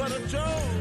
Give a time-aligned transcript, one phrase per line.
[0.00, 0.80] but a joke.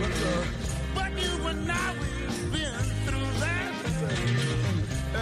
[0.00, 0.44] But, uh,
[0.92, 3.72] but you and I, we've been through that.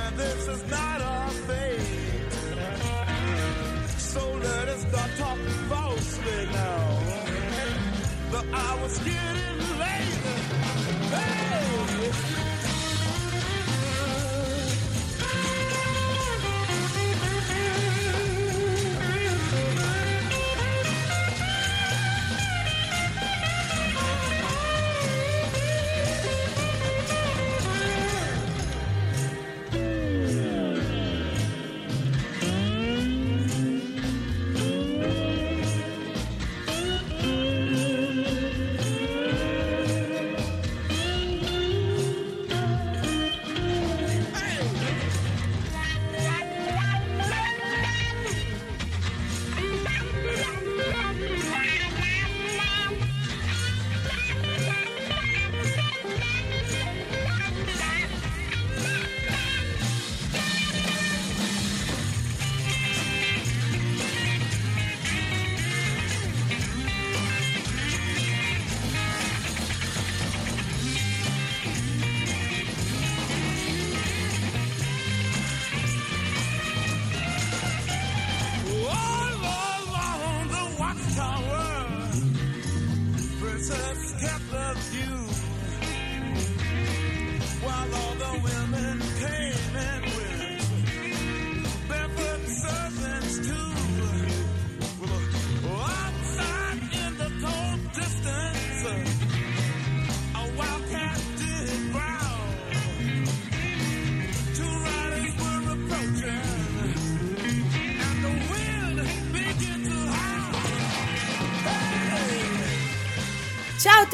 [0.01, 2.33] And this is not our fate.
[3.99, 6.99] So let us start talking falsely now.
[8.31, 10.10] The hour's getting late.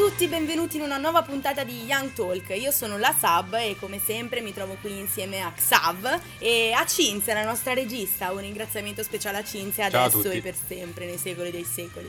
[0.09, 2.50] Tutti, benvenuti in una nuova puntata di Young Talk.
[2.50, 6.87] Io sono la Sab e come sempre mi trovo qui insieme a Xav e a
[6.87, 8.31] Cinzia, la nostra regista.
[8.31, 10.37] Un ringraziamento speciale a Cinzia Ciao a adesso tutti.
[10.37, 12.09] e per sempre, nei secoli dei secoli.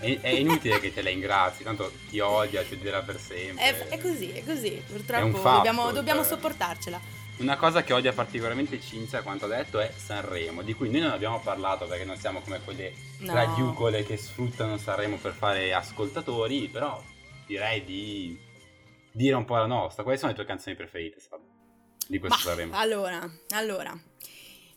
[0.00, 3.62] È, è inutile che te la ingrazi, tanto ti odia, ti odierà per sempre.
[3.62, 4.74] È, è così, è così.
[4.74, 6.30] È Purtroppo fatto, dobbiamo, dobbiamo cioè.
[6.30, 6.98] sopportarcela.
[7.38, 11.10] Una cosa che odia particolarmente Cinzia, quanto ha detto, è Sanremo, di cui noi non
[11.10, 13.34] abbiamo parlato perché non siamo come quelle No.
[13.34, 17.02] radiucole che sfruttano Sanremo per fare ascoltatori, però
[17.46, 18.38] direi di
[19.12, 20.02] dire un po' la nostra.
[20.02, 21.40] Quali sono le tue canzoni preferite, Sab?
[22.08, 22.74] Di questo Ma, Sanremo?
[22.76, 23.98] allora, allora.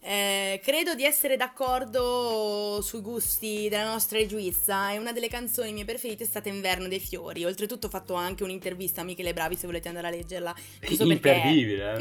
[0.01, 5.83] Eh, credo di essere d'accordo sui gusti della nostra regista e una delle canzoni mie
[5.83, 7.43] preferite è stata Inverno dei fiori.
[7.43, 10.55] Oltretutto ho fatto anche un'intervista a Michele Bravi se volete andare a leggerla.
[10.87, 11.97] giusto Imperdibile,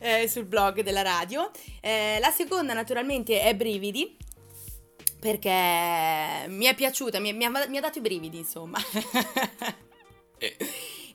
[0.00, 0.20] eh?
[0.22, 1.50] eh, sul blog della radio.
[1.80, 4.16] Eh, la seconda naturalmente è Brividi.
[5.18, 5.48] Perché
[6.48, 8.78] mi è piaciuta, mi, mi ha, mi ha dato i brividi, insomma.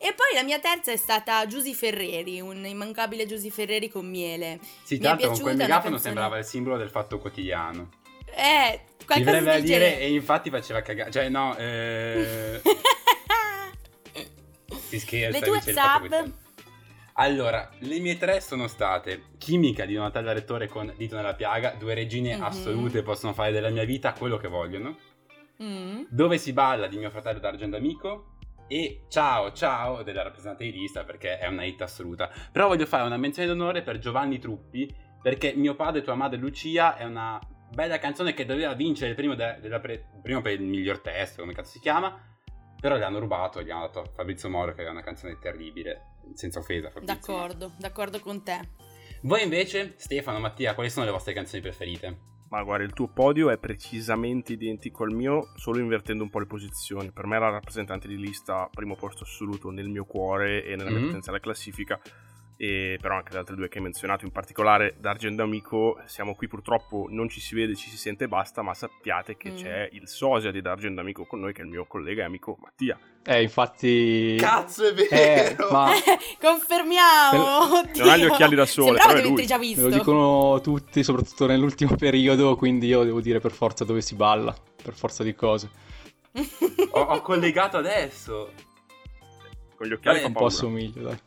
[0.01, 4.59] E poi la mia terza è stata Giusy Ferreri, un immancabile Giusy Ferreri con miele.
[4.83, 6.89] Sì, Mi è tanto con piaciuta, quel è una megafono canzone- sembrava il simbolo del
[6.89, 7.89] fatto quotidiano.
[8.33, 9.99] Eh, Mi qualcosa a del dire, genere.
[9.99, 11.11] e infatti faceva cagare.
[11.11, 12.61] Cioè, no, eh.
[14.87, 15.37] Si scherza.
[15.39, 16.39] Le tue quotidiano.
[17.15, 21.93] Allora, le mie tre sono state Chimica di Donatella Rettore con Dito nella piaga, due
[21.93, 22.43] regine Mhm.
[22.43, 24.97] assolute, possono fare della mia vita quello che vogliono.
[25.61, 26.03] Mm.
[26.09, 31.03] Dove si balla di mio fratello d'Argento Amico e Ciao Ciao della rappresentante di lista
[31.03, 32.29] perché è una hit assoluta.
[32.51, 36.97] Però voglio fare una menzione d'onore per Giovanni Truppi perché Mio padre, tua madre Lucia
[36.97, 37.39] è una
[37.73, 41.53] bella canzone che doveva vincere il primo, de- pre- primo per il miglior testo, come
[41.53, 42.29] cazzo si chiama.
[42.79, 46.15] Però gli hanno rubato e gli hanno dato Fabrizio Moro che è una canzone terribile,
[46.33, 47.33] senza offesa Fabrizio.
[47.33, 47.47] Moro.
[47.47, 48.59] D'accordo, d'accordo con te.
[49.21, 52.30] Voi invece, Stefano, Mattia, quali sono le vostre canzoni preferite?
[52.51, 56.47] Ma guarda, il tuo podio è precisamente identico al mio, solo invertendo un po' le
[56.47, 57.09] posizioni.
[57.11, 60.99] Per me la rappresentante di lista primo posto assoluto nel mio cuore e nella mia
[60.99, 61.05] Mhm.
[61.05, 61.97] potenziale classifica.
[62.63, 66.47] E però anche le altre due che hai menzionato, in particolare D'Argento Amico, siamo qui
[66.47, 69.55] purtroppo, non ci si vede, ci si sente e basta, ma sappiate che Mm.
[69.55, 72.57] c'è il sosia di D'Argento Amico con noi, che è il mio collega e amico
[72.61, 72.99] Mattia.
[73.25, 74.35] Eh, infatti...
[74.39, 75.89] Cazzo, è Eh, ma
[76.39, 77.79] Confermiamo!
[77.79, 78.03] oddio.
[78.03, 79.45] Non ha gli occhiali da sole, Sembrava però è lui.
[79.47, 79.89] già me visto.
[79.89, 84.55] lo dicono tutti, soprattutto nell'ultimo periodo, quindi io devo dire per forza dove si balla,
[84.83, 85.67] per forza di cose.
[86.91, 88.51] ho, ho collegato adesso.
[89.75, 91.17] Con gli occhiali Vabbè, fa Un po' assomiglio, dai.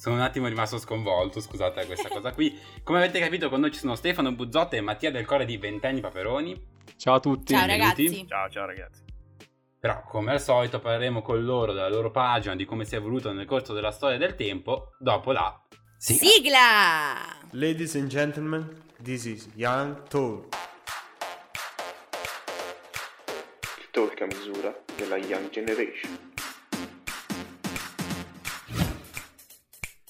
[0.00, 2.58] Sono un attimo rimasto sconvolto, scusate questa cosa qui.
[2.82, 6.00] Come avete capito, con noi ci sono Stefano Buzzotta e Mattia del Core di Ventenni
[6.00, 6.58] Paperoni.
[6.96, 7.52] Ciao a tutti.
[7.52, 8.04] Ciao benvenuti.
[8.04, 8.26] ragazzi.
[8.26, 9.02] Ciao, ciao ragazzi.
[9.78, 13.30] Però, come al solito, parleremo con loro della loro pagina, di come si è evoluto
[13.32, 15.62] nel corso della storia del tempo, dopo la
[15.98, 16.30] sigla.
[16.30, 17.48] Sigla!
[17.50, 20.46] Ladies and gentlemen, this is Young Toad.
[23.80, 26.29] il talk a misura della Young Generation.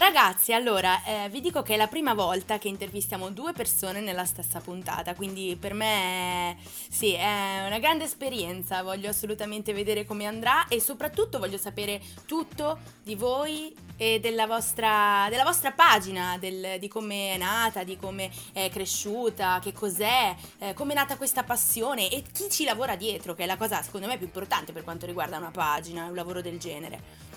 [0.00, 4.24] Ragazzi, allora, eh, vi dico che è la prima volta che intervistiamo due persone nella
[4.24, 6.56] stessa puntata, quindi per me
[6.88, 12.78] sì, è una grande esperienza, voglio assolutamente vedere come andrà e soprattutto voglio sapere tutto
[13.02, 18.30] di voi e della vostra, della vostra pagina, del- di come è nata, di come
[18.54, 23.34] è cresciuta, che cos'è, eh, come è nata questa passione e chi ci lavora dietro,
[23.34, 26.40] che è la cosa secondo me più importante per quanto riguarda una pagina, un lavoro
[26.40, 27.28] del genere.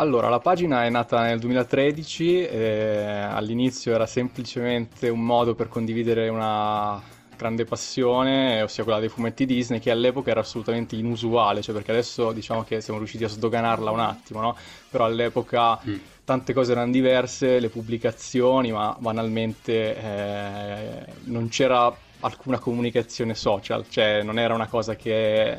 [0.00, 6.30] Allora, la pagina è nata nel 2013, eh, all'inizio era semplicemente un modo per condividere
[6.30, 6.98] una
[7.36, 12.32] grande passione, ossia quella dei fumetti Disney, che all'epoca era assolutamente inusuale, cioè perché adesso
[12.32, 14.56] diciamo che siamo riusciti a sdoganarla un attimo, no?
[14.88, 15.94] Però all'epoca Mm.
[16.24, 24.22] tante cose erano diverse, le pubblicazioni, ma banalmente eh, non c'era alcuna comunicazione social, cioè
[24.22, 25.58] non era una cosa che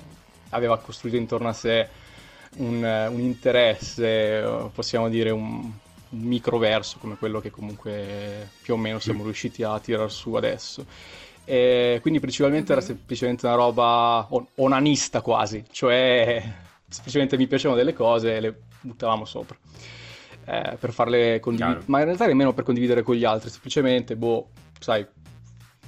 [0.50, 1.88] aveva costruito intorno a sé
[2.58, 5.62] un, un interesse, eh, possiamo dire un,
[6.10, 10.86] un microverso come quello che comunque più o meno siamo riusciti a tirar su adesso.
[11.44, 12.88] E quindi principalmente era Mhm.
[12.88, 16.44] semplicemente una roba on- onanista quasi, cioè
[16.88, 19.58] semplicemente mi piacevano delle cose e le buttavamo sopra.
[20.46, 24.50] Eh, per farle condividere, ma in realtà nemmeno per condividere con gli altri, semplicemente, boh,
[24.80, 25.06] sai,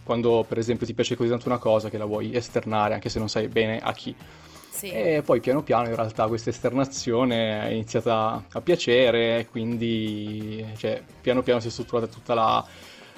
[0.04, 3.19] quando per esempio ti piace così tanto una cosa che la vuoi esternare, anche se
[3.19, 4.15] non sai bene a chi.
[4.74, 4.90] Sì.
[4.90, 11.44] E poi piano piano in realtà questa esternazione è iniziata a piacere, quindi cioè, piano
[11.44, 12.66] piano si è strutturata tutta la,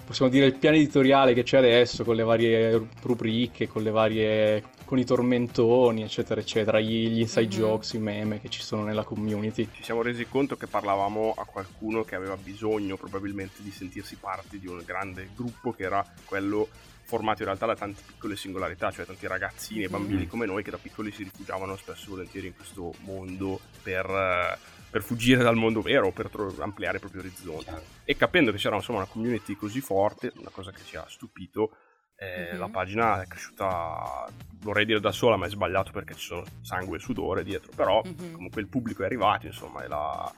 [0.05, 4.63] possiamo dire, il piano editoriale che c'è adesso, con le varie rubriche, con le varie,
[4.83, 7.61] con i tormentoni, eccetera, eccetera, gli, gli inside Mhm.
[7.61, 9.67] jokes, i meme che ci sono nella community.
[9.71, 14.59] Ci siamo resi conto che parlavamo a qualcuno che aveva bisogno probabilmente di sentirsi parte
[14.59, 16.67] di un grande gruppo che era quello
[17.05, 20.71] formato in realtà da tante piccole singolarità, cioè tanti ragazzini e bambini come noi che
[20.71, 24.57] da piccoli si rifugiavano spesso e volentieri in questo mondo per, eh,
[24.89, 27.69] per fuggire dal mondo vero, per tro- ampliare i propri orizzonti.
[28.03, 31.77] E capendo che c'era insomma una community così forte, una cosa che ci ha stupito,
[32.17, 32.59] eh, Mhm.
[32.59, 34.25] la pagina è cresciuta,
[34.61, 38.01] vorrei dire da sola, ma è sbagliato perché ci sono sangue e sudore dietro, però
[38.03, 38.31] Mhm.
[38.33, 40.33] comunque il pubblico è arrivato, insomma, e la,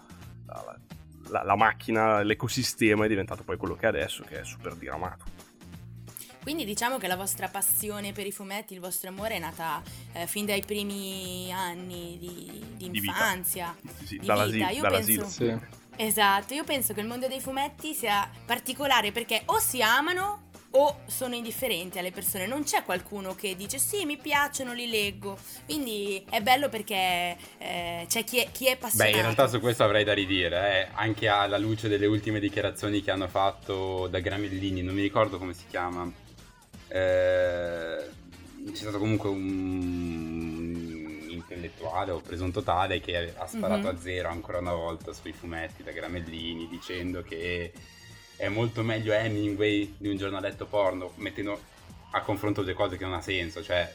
[0.47, 0.79] la-
[1.29, 5.25] la- la macchina, l'ecosistema è diventato poi quello che è adesso, che è super diramato.
[6.47, 10.27] Quindi diciamo che la vostra passione per i fumetti, il vostro amore è nata eh,
[10.27, 13.11] fin dai primi anni di, di Di vita.
[13.11, 13.75] infanzia.
[13.99, 14.65] Sì, sì, Di dall'asilo.
[14.65, 15.21] vita, io dall'asilo.
[15.23, 15.57] penso- Sì.
[15.97, 20.99] Esatto, io penso che il mondo dei fumetti sia particolare perché o si amano o
[21.07, 22.47] sono indifferenti alle persone.
[22.47, 25.37] Non c'è qualcuno che dice sì, mi piacciono, li leggo.
[25.65, 29.15] Quindi è bello perché eh, c'è chi è, chi è Beh, appassionato.
[29.17, 33.11] in realtà su questo avrei da ridire, eh, anche alla luce delle ultime dichiarazioni che
[33.11, 36.09] hanno fatto da Gramellini, non mi ricordo come si chiama.
[36.89, 38.09] Eh,
[38.69, 43.95] c'è stato comunque un intellettuale o presunto tale che ha sparato Mhm.
[43.95, 47.71] a zero ancora una volta sui fumetti da Gramellini dicendo che
[48.35, 51.59] è molto meglio Hemingway di un giornaletto porno, mettendo
[52.11, 53.91] a confronto due cose che non ha senso, cioè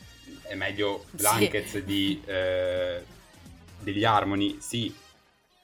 [0.49, 1.16] è meglio Sì.
[1.16, 3.02] Blankets di, eh,
[3.80, 4.92] degli Harmony, sì,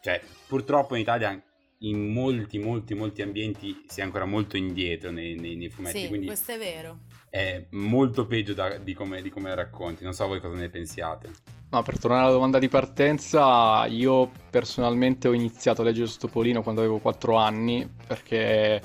[0.02, 1.40] cioè purtroppo in Italia
[1.82, 6.08] in molti molti molti ambienti si è ancora molto indietro nei, nei- nei fumetti, Sì,
[6.08, 6.98] quindi questo è vero.
[7.30, 10.04] È molto peggio da- di, come, di come racconti.
[10.04, 11.30] Non so voi cosa ne pensiate.
[11.70, 16.80] No, per tornare alla domanda di partenza, io personalmente ho iniziato a leggere Stopolino quando
[16.80, 18.80] avevo 4 anni, perché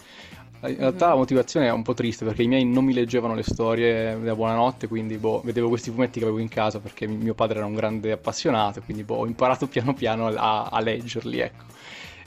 [0.66, 3.44] in realtà la motivazione è un po' triste, perché i miei non mi leggevano le
[3.44, 7.34] storie della buonanotte, quindi boh, vedevo questi fumetti che avevo in casa, perché mi- mio
[7.34, 11.64] padre era un grande appassionato, quindi boh, ho imparato piano piano a, a leggerli, ecco.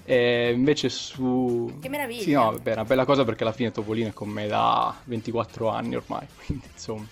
[0.08, 1.78] E invece su...
[1.80, 2.22] Che meraviglia.
[2.22, 4.94] Sì, no, beh, è una bella cosa perché alla fine Topolino è con me da
[5.04, 7.04] 24 anni ormai, quindi insomma,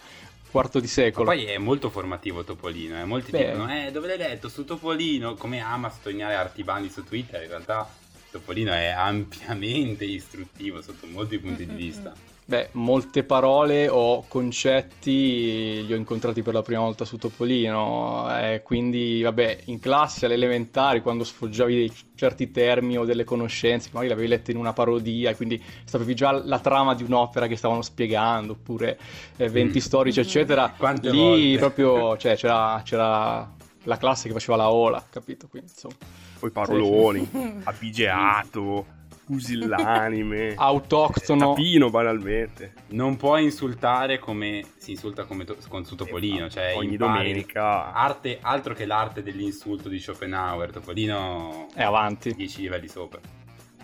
[0.49, 1.25] quarto di Ma secolo.
[1.25, 3.05] poi è molto formativo Topolino, eh.
[3.05, 3.51] molti Beh.
[3.51, 4.49] dicono, eh, dove l'hai letto?
[4.49, 7.89] Su Topolino, come ama sottolineare Artibandi su Twitter, in realtà
[8.31, 12.13] Topolino è ampiamente istruttivo sotto molti punti di vista.
[12.47, 18.61] Beh, molte parole o concetti li ho incontrati per la prima volta su Topolino, eh,
[18.63, 24.29] quindi vabbè, in classe alle elementari quando sfoggiavi certi termini o delle conoscenze, magari l'avevi
[24.29, 28.53] lette in una parodia, e quindi sapevi già la trama di un'opera che stavano spiegando,
[28.53, 28.99] oppure
[29.39, 29.81] eh, eventi Mm.
[29.81, 30.69] storici, eccetera.
[30.77, 31.59] Quante Lì volte?
[31.59, 33.51] proprio, cioè, c'era, c'era
[33.85, 35.47] la classe che faceva la ola, capito?
[35.49, 35.95] Quindi, insomma,
[36.39, 37.27] Poi paroloni,
[37.65, 38.85] abigeato,
[39.25, 41.55] pusillanime, autoctono.
[41.55, 42.73] tapino banalmente.
[42.89, 47.93] Non puoi insultare come si insulta come to- con su Topolino, cioè Ogni impari- domenica.
[47.93, 52.35] Arte, altro che l'arte dell'insulto di Schopenhauer, Topolino È avanti.
[52.35, 53.21] 10 livelli sopra.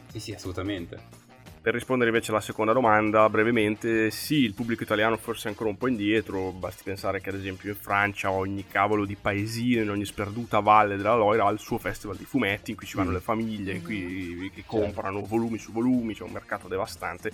[0.09, 1.19] Sì, sì, assolutamente.
[1.63, 5.77] Per rispondere invece alla seconda domanda, brevemente, sì, il pubblico italiano forse è ancora un
[5.77, 10.07] po' indietro, basti pensare che ad esempio in Francia ogni cavolo di paesino, in ogni
[10.07, 13.15] sperduta valle della Loira ha il suo festival di fumetti in cui ci vanno Mm.
[13.15, 17.31] le famiglie, in cui, che comprano volumi su volumi, c'è un mercato devastante,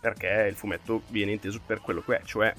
[0.00, 2.54] perché il fumetto viene inteso per quello che è, cioè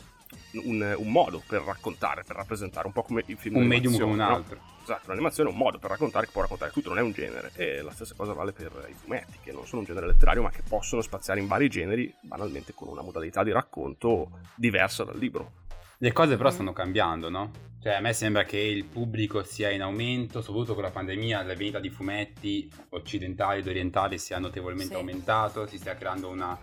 [0.63, 4.05] un, un modo per raccontare, per rappresentare, un po' come il film Un medium come
[4.05, 4.27] un no?
[4.35, 4.59] altro.
[4.83, 7.51] Esatto, l'animazione è un modo per raccontare che può raccontare tutto, non è un genere.
[7.55, 10.49] E la stessa cosa vale per i fumetti, che non sono un genere letterario, ma
[10.49, 15.65] che possono spaziare in vari generi, banalmente con una modalità di racconto diversa dal libro.
[15.99, 17.51] Le cose però stanno cambiando, no?
[17.81, 21.55] Cioè, a me sembra che il pubblico sia in aumento, soprattutto con la pandemia, la
[21.55, 24.99] vendita di fumetti occidentali ed orientali sia notevolmente Sì.
[24.99, 26.57] aumentato, si stia creando una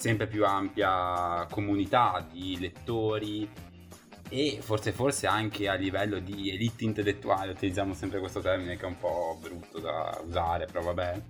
[0.00, 3.46] sempre più ampia comunità di lettori
[4.30, 8.86] e forse, forse anche a livello di elite intellettuale, utilizziamo sempre questo termine che è
[8.86, 11.22] un po' brutto da usare, però vabbè.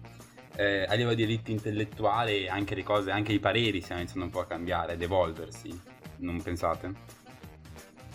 [0.55, 4.33] Eh, a livello di elite intellettuale anche le cose, anche i pareri stiano iniziando un
[4.33, 5.81] po' a cambiare, ad evolversi,
[6.19, 6.93] non pensate?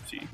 [0.04, 0.26] Sì.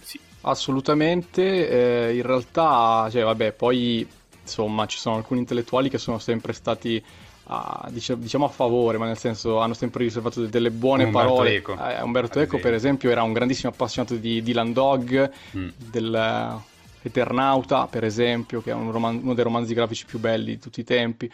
[0.00, 0.18] Sì.
[0.42, 4.08] Assolutamente, eh, in realtà, cioè, vabbè, poi
[4.40, 7.02] insomma ci sono alcuni intellettuali che sono sempre stati
[7.44, 11.54] a- diciamo a favore, ma nel senso hanno sempre riservato de- delle buone Umberto parole.
[11.56, 13.10] Eco, Eh, Umberto ad Eco, per esempio.
[13.10, 15.68] era un grandissimo appassionato di Dylan Dog, Mm.
[15.90, 16.60] del
[17.04, 20.80] Eternauta, per esempio, che è un roman- uno dei romanzi grafici più belli di tutti
[20.80, 21.30] i tempi.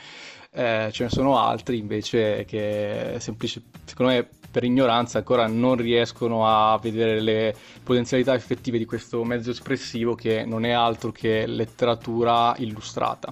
[0.51, 6.47] Eh, ce ne sono altri invece che semplice, secondo me per ignoranza ancora non riescono
[6.47, 12.55] a vedere le potenzialità effettive di questo mezzo espressivo che non è altro che letteratura
[12.57, 13.31] illustrata.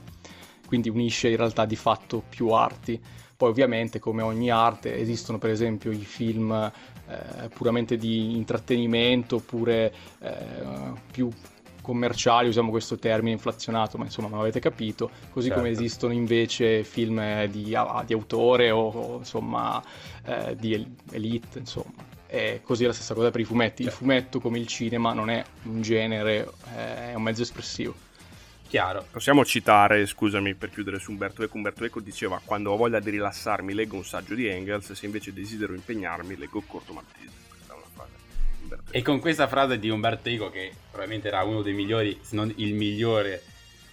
[0.67, 3.01] Quindi unisce in realtà di fatto più arti.
[3.37, 9.93] Poi ovviamente come ogni arte esistono per esempio i film eh, puramente di intrattenimento oppure
[10.21, 10.33] eh,
[11.11, 11.31] più
[11.83, 15.81] commerciali, usiamo questo termine inflazionato, ma insomma non avete capito, così come Certo.
[15.81, 19.81] esistono invece film eh, di, a- di autore o, o, insomma
[20.25, 22.05] eh, di el- elite, insomma.
[22.27, 23.83] E così è la stessa cosa per i fumetti.
[23.83, 24.03] Il Certo.
[24.03, 27.95] fumetto, come il cinema, non è un genere, eh, è un mezzo espressivo.
[28.77, 29.07] Chiaro.
[29.11, 33.09] Possiamo citare, scusami per chiudere su Umberto Eco, Umberto Eco diceva quando ho voglia di
[33.09, 37.33] rilassarmi leggo un saggio di Engels, se invece desidero impegnarmi leggo Corto Maltese.
[37.49, 41.63] Questa è una frase E con questa frase di Umberto Eco, che probabilmente era uno
[41.63, 43.45] dei migliori, se non il migliore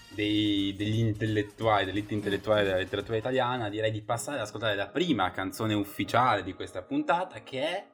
[0.09, 5.31] dei- degli intellettuali, dell'elite intellettuale della letteratura italiana, direi di passare ad ascoltare la prima
[5.31, 7.85] canzone ufficiale di questa puntata, che è,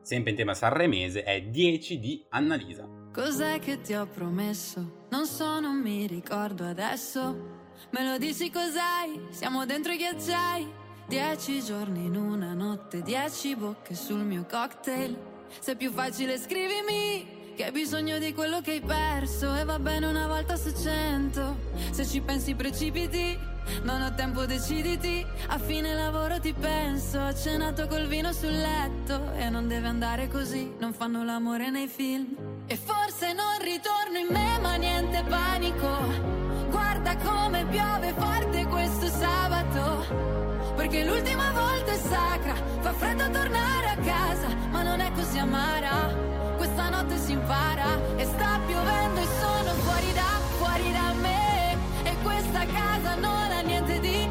[0.00, 2.88] sempre in tema sanremese, è 10 di Annalisa.
[3.12, 5.01] Cos'è che ti ho promesso?
[5.12, 7.60] Non so, non mi ricordo adesso.
[7.90, 9.26] Me lo dici cos'hai?
[9.28, 10.66] Siamo dentro i ghiacciai.
[11.06, 15.14] Dieci giorni in una notte, dieci bocche sul mio cocktail.
[15.60, 19.78] Se è più facile scrivimi che hai bisogno di quello che hai perso e va
[19.78, 21.58] bene una volta su cento.
[21.90, 23.38] Se ci pensi precipiti,
[23.82, 25.26] non ho tempo deciditi.
[25.48, 30.28] A fine lavoro ti penso, ho cenato col vino sul letto e non deve andare
[30.28, 32.34] così, non fanno l'amore nei film.
[32.66, 33.01] E forse
[33.72, 35.90] ritorno in me, ma niente panico.
[36.68, 40.74] Guarda come piove forte questo sabato.
[40.76, 45.94] Perché l'ultima volta è sacra, fa freddo tornare a casa, ma non è così amara.
[46.58, 51.76] Questa notte si impara e sta piovendo e sono fuori da, fuori da me.
[52.02, 54.21] E questa casa non ha niente di,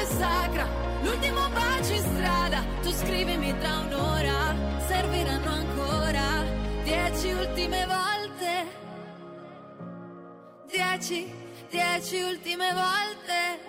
[0.00, 0.06] niente di te.
[0.06, 0.68] Ma l'ultima volta è sacra,
[1.02, 4.54] l'ultimo bacio in strada, tu scrivimi tra un'ora,
[4.86, 6.44] serviranno ancora
[6.82, 8.78] dieci ultime volte.
[10.70, 11.32] Dieci,
[11.68, 13.68] dieci ultime volte.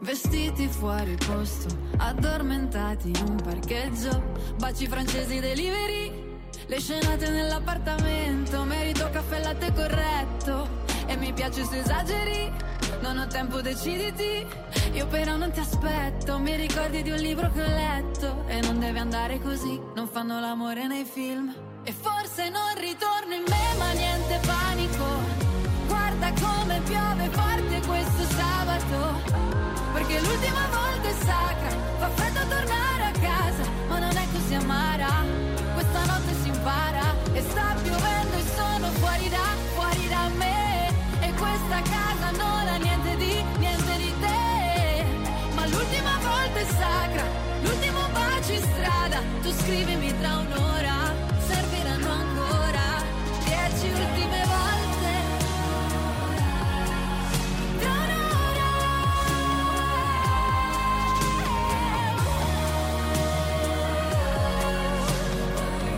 [0.00, 1.68] Vestiti fuori posto,
[1.98, 11.16] addormentati in un parcheggio, baci francesi delivery, le scenate nell'appartamento, merito caffè latte corretto e
[11.16, 12.52] mi piace se esageri,
[13.00, 14.46] non ho tempo deciditi,
[14.92, 18.44] io però non ti aspetto, mi ricordi di un libro che ho letto.
[18.48, 21.54] E non deve andare così, non fanno l'amore nei film.
[21.84, 25.04] E forse non ritorno in me ma niente panico,
[25.86, 29.44] guarda come piove forte questo sabato.
[29.92, 35.24] Perché l'ultima volta è sacra, fa freddo tornare a casa, ma non è così amara,
[35.74, 37.14] questa notte si impara.
[37.32, 40.65] E sta piovendo e sono fuori da, fuori da me,
[41.56, 45.04] questa casa non ha niente di, niente di te,
[45.54, 47.24] ma l'ultima volta è sacra,
[47.62, 51.14] l'ultimo bacio in strada, tu scrivimi tra un'ora,
[51.46, 53.02] serviranno ancora
[53.44, 55.12] dieci ultime volte.
[57.80, 58.70] Tra un'ora.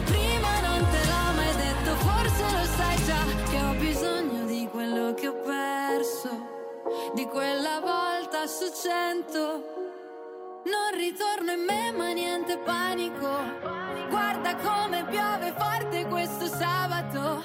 [0.05, 5.15] Prima non te l'ho mai detto, forse lo sai già che ho bisogno di quello
[5.15, 5.35] che ho
[6.19, 9.77] perso, di quella volta su cento.
[10.65, 13.29] Non ritorno in me ma niente panico,
[14.09, 17.45] guarda come piove forte questo sabato,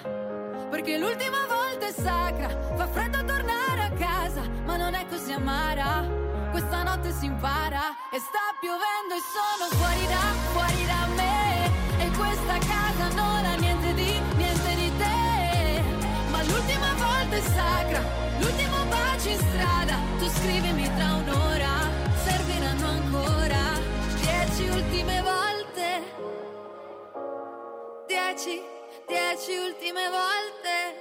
[0.70, 6.04] perché l'ultima volta è sacra, fa freddo tornare a casa, ma non è così amara,
[6.52, 12.10] questa notte si impara e sta piovendo e sono fuori da, fuori da me, e
[12.18, 15.82] questa casa non ha niente di, niente di te,
[16.30, 18.02] ma l'ultima volta è sacra,
[19.24, 21.90] bacio in strada, tu scrivimi tra un'ora,
[22.26, 23.80] serviranno ancora
[24.20, 26.04] dieci ultime volte,
[28.06, 28.62] dieci,
[29.08, 31.00] dieci ultime volte,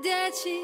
[0.00, 0.58] dieci.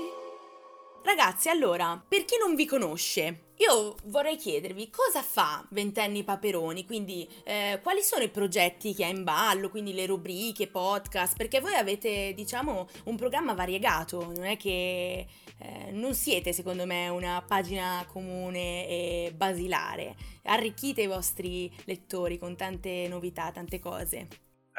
[1.02, 7.26] Ragazzi, allora, per chi non vi conosce, io vorrei chiedervi cosa fa Ventenni Paperoni, quindi
[7.44, 11.74] eh, quali sono i progetti che ha in ballo, quindi le rubriche, podcast, perché voi
[11.74, 15.26] avete, diciamo, un programma variegato, non è che
[15.58, 20.14] eh, non siete, secondo me, una pagina comune e basilare,
[20.44, 24.28] arricchite i vostri lettori con tante novità, tante cose.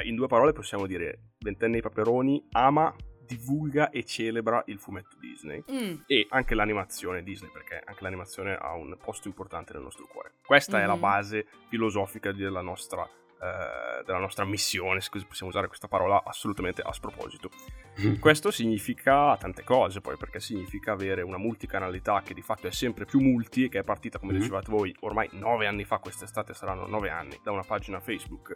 [0.03, 2.95] In due parole possiamo dire Ventenne i Paperoni ama,
[3.27, 8.73] divulga e celebra il fumetto Disney Mm, e anche l'animazione Disney perché anche l'animazione ha
[8.73, 10.31] un posto importante nel nostro cuore.
[10.45, 10.99] Questa è la Mhm.
[10.99, 16.81] base filosofica della nostra, eh, della nostra missione, se così possiamo usare questa parola assolutamente
[16.81, 17.51] a sproposito.
[18.19, 23.05] Questo significa tante cose poi, perché significa avere una multicanalità che di fatto è sempre
[23.05, 24.39] più multi e che è partita, come Mhm.
[24.39, 28.53] dicevate voi, ormai nove anni fa, quest'estate saranno nove anni, da una pagina Facebook.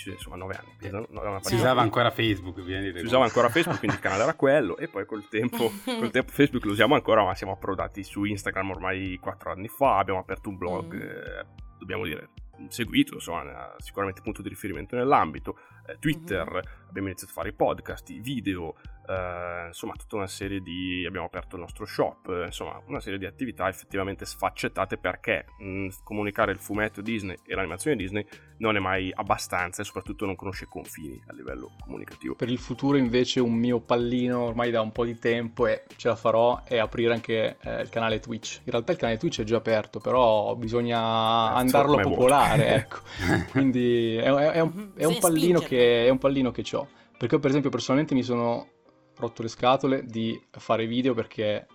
[0.00, 0.90] Eh, sì, sì, insomma, nove anni.
[0.90, 4.22] da una Si usava ancora Facebook, vi rendete Si usava ancora Facebook, quindi il canale
[4.22, 8.02] era quello, e poi col tempo, col tempo Facebook lo usiamo ancora, ma siamo approdati
[8.02, 11.00] su Instagram ormai quattro anni fa, abbiamo aperto un blog, Mm.
[11.00, 11.46] eh,
[11.78, 12.28] dobbiamo dire,
[12.68, 15.56] seguito, insomma, sicuramente punto di riferimento nell'ambito,
[15.90, 16.88] eh, Twitter, Mm-hmm.
[16.88, 18.74] abbiamo iniziato a fare i podcast, i video,
[19.06, 21.04] eh, insomma tutta una serie di...
[21.06, 25.88] abbiamo aperto il nostro shop, eh, insomma una serie di attività effettivamente sfaccettate perché mh,
[26.02, 28.24] comunicare il fumetto Disney e l'animazione Disney
[28.58, 32.34] non è mai abbastanza e soprattutto non conosce confini a livello comunicativo.
[32.34, 36.08] Per il futuro invece un mio pallino ormai da un po' di tempo e ce
[36.08, 38.60] la farò è aprire anche eh, il canale Twitch.
[38.64, 40.98] In realtà il canale Twitch è già aperto, però bisogna
[41.54, 42.98] Eh, andarlo a popolare, ecco.
[43.50, 45.66] Quindi è, è- è un, è un pallino spingerlo.
[45.68, 46.88] che, è un pallino che ho.
[47.16, 48.68] Perché io, per esempio personalmente mi sono
[49.16, 51.66] rotto le scatole di fare video perché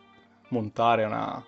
[0.49, 1.43] montare è una,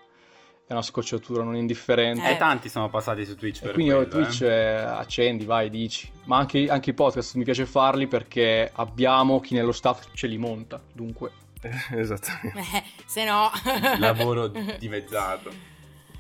[0.67, 2.27] è una scocciatura non indifferente.
[2.27, 4.47] Eh, E tanti sono passati su Twitch E per quindi quello, Twitch eh.
[4.47, 6.11] eh, accendi, vai, dici.
[6.25, 10.37] Ma anche, anche i podcast mi piace farli perché abbiamo chi nello staff ce li
[10.37, 10.81] monta.
[10.93, 11.31] Dunque,
[11.91, 12.59] Esattamente.
[12.59, 13.49] Eh, se no...
[13.97, 14.47] Lavoro
[14.79, 15.75] dimezzato.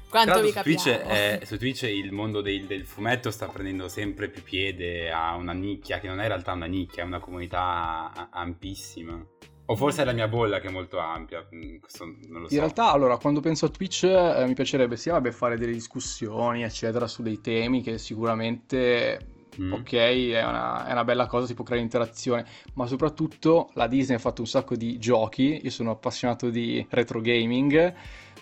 [0.09, 1.11] Quanto Tra vi su Twitch, capiamo.
[1.11, 5.51] eh, su Twitch il mondo del, del fumetto sta prendendo sempre più piede a una
[5.51, 9.21] nicchia, che non è in realtà una nicchia, è una comunità ampissima.
[9.69, 12.53] O forse è la mia bolla che è molto ampia, mm, questo non lo so.
[12.53, 16.63] in realtà, allora, quando penso a Twitch eh, mi piacerebbe sia vabbè, fare delle discussioni,
[16.63, 19.73] eccetera, su dei temi che sicuramente Mm.
[19.73, 24.17] Ok, è una, è una bella cosa, si può creare interazione, ma soprattutto la Disney
[24.17, 27.93] ha fatto un sacco di giochi, io sono appassionato di retro gaming,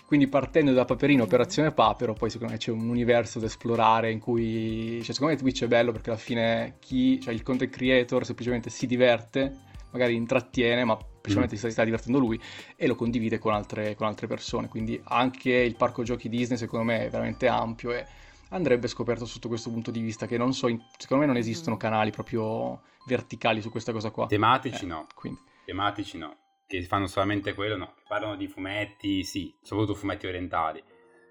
[0.06, 4.20] quindi partendo da Paperino, Operazione Papero, poi secondo me c'è un universo da esplorare in
[4.20, 8.24] cui, cioè secondo me Twitch è bello perché alla fine chi, cioè il content creator
[8.24, 11.58] semplicemente si diverte, magari intrattiene, ma specialmente Mm.
[11.58, 12.40] si sta divertendo lui,
[12.76, 14.68] e lo condivide con altre, con altre persone.
[14.68, 18.06] Quindi anche il parco giochi Disney, secondo me, è veramente ampio e
[18.50, 21.78] andrebbe scoperto sotto questo punto di vista, che non so, secondo me non esistono Mm.
[21.80, 24.26] canali proprio verticali su questa cosa qua.
[24.26, 25.40] Tematici Eh, no, Quindi.
[25.64, 30.82] tematici no, che fanno solamente quello no, che parlano di fumetti sì, soprattutto fumetti orientali,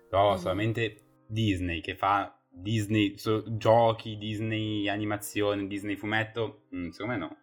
[0.10, 0.38] però Mhm.
[0.38, 7.38] solamente Disney che fa Disney so- giochi, Disney animazione, Disney fumetto, mm, secondo me no.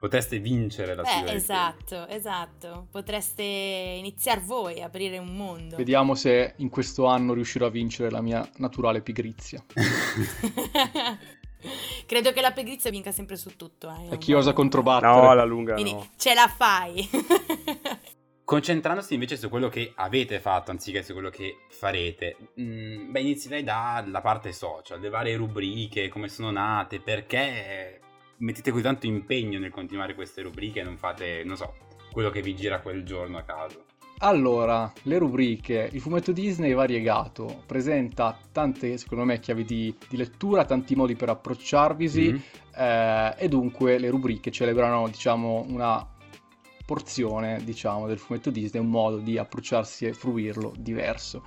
[0.00, 2.88] Potreste vincere la sfida Beh, esatto, esatto.
[2.90, 5.76] Potreste iniziare voi a aprire un mondo.
[5.76, 9.64] Vediamo se in questo anno riuscirò a vincere la mia naturale pigrizia.
[12.06, 13.90] Credo che la pigrizia vinca sempre su tutto.
[13.90, 14.14] Eh.
[14.14, 15.12] E chi osa controbattere?
[15.12, 16.08] No, alla lunga Quindi no.
[16.16, 17.08] ce la fai.
[18.44, 23.64] Concentrandosi invece su quello che avete fatto anziché su quello che farete, mm, beh, inizierei
[23.64, 28.00] dalla parte social, le varie rubriche, come sono nate, perché
[28.36, 31.74] mettete così tanto impegno nel continuare queste rubriche e non fate, non so,
[32.12, 33.86] quello che vi gira quel giorno a caso.
[34.18, 35.90] Allora, le rubriche.
[35.92, 41.14] Il fumetto Disney è variegato, presenta tante, secondo me, chiavi di, di lettura, tanti modi
[41.14, 42.36] per approcciarvisi Mm.
[42.76, 46.06] eh, e dunque le rubriche celebrano, diciamo, una
[46.86, 51.44] porzione, diciamo, del fumetto Disney, un modo di approcciarsi e fruirlo diverso.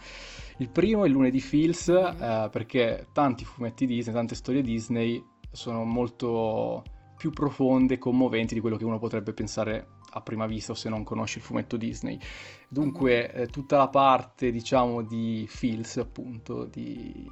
[0.57, 5.83] Il primo è il lunedì Feels, eh, perché tanti fumetti Disney, tante storie Disney sono
[5.83, 6.83] molto
[7.15, 10.89] più profonde e commoventi di quello che uno potrebbe pensare a prima vista o se
[10.89, 12.19] non conosce il fumetto Disney.
[12.67, 17.29] Dunque, eh, tutta la parte, diciamo, di feels, appunto, di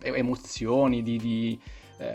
[0.00, 1.60] emozioni, di, di,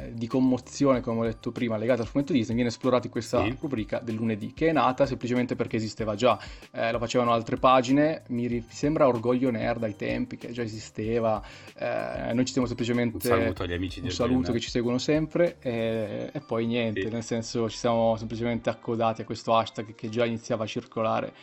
[0.08, 3.44] eh, di commozione, come ho detto prima, legata al fumetto Disney, viene esplorata in questa
[3.44, 3.58] Sì.
[3.60, 6.38] rubrica del lunedì, che è nata semplicemente perché esisteva già.
[6.72, 11.42] Eh, lo facevano altre pagine, mi ri- sembra Orgoglio Nerd ai tempi, che già esisteva.
[11.76, 13.30] Eh, noi ci siamo semplicemente...
[13.32, 14.54] Un saluto agli amici Un del saluto Gmail.
[14.54, 17.10] che ci seguono sempre e, e poi niente, Sì.
[17.10, 21.34] nel senso ci siamo semplicemente accodati a questo hashtag che già iniziava a circolare.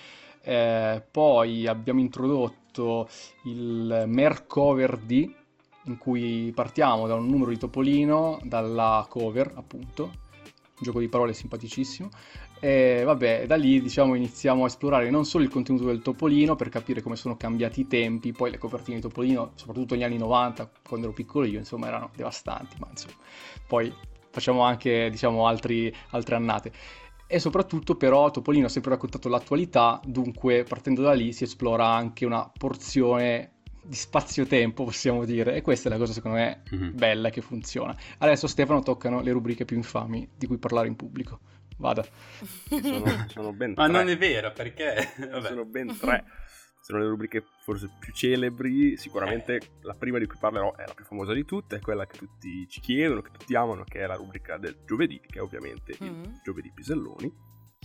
[0.42, 3.08] Eh, poi abbiamo introdotto
[3.44, 5.28] il Mercover D,
[5.86, 11.32] in cui partiamo da un numero di Topolino, dalla cover appunto, un gioco di parole
[11.32, 12.08] simpaticissimo.
[12.58, 16.70] E vabbè, da lì diciamo iniziamo a esplorare non solo il contenuto del Topolino per
[16.70, 20.70] capire come sono cambiati i tempi, poi le copertine di Topolino, soprattutto negli anni 90,
[20.88, 23.14] quando ero piccolo io, insomma, erano devastanti, ma insomma,
[23.66, 23.92] poi
[24.30, 26.72] facciamo anche diciamo altri, altre annate.
[27.28, 32.24] E soprattutto però Topolino ha sempre raccontato l'attualità, dunque partendo da lì si esplora anche
[32.24, 33.55] una porzione
[33.86, 36.92] di spazio-tempo, possiamo dire, e questa è la cosa secondo me Mhm.
[36.96, 37.96] bella che funziona.
[38.18, 41.40] Adesso Stefano toccano le rubriche più infami di cui parlare in pubblico.
[41.78, 42.04] Vada.
[42.68, 45.08] Sono, sono ben Ma non è vero, perché?
[45.30, 45.48] Vabbè.
[45.48, 46.24] Sono ben tre.
[46.80, 48.96] Sono le rubriche forse più celebri.
[48.96, 52.16] Sicuramente la prima di cui parlerò è la più famosa di tutte, è quella che
[52.16, 55.96] tutti ci chiedono, che tutti amano, che è la rubrica del giovedì, che è ovviamente
[55.98, 56.22] il Mm.
[56.44, 57.32] giovedì Piselloni.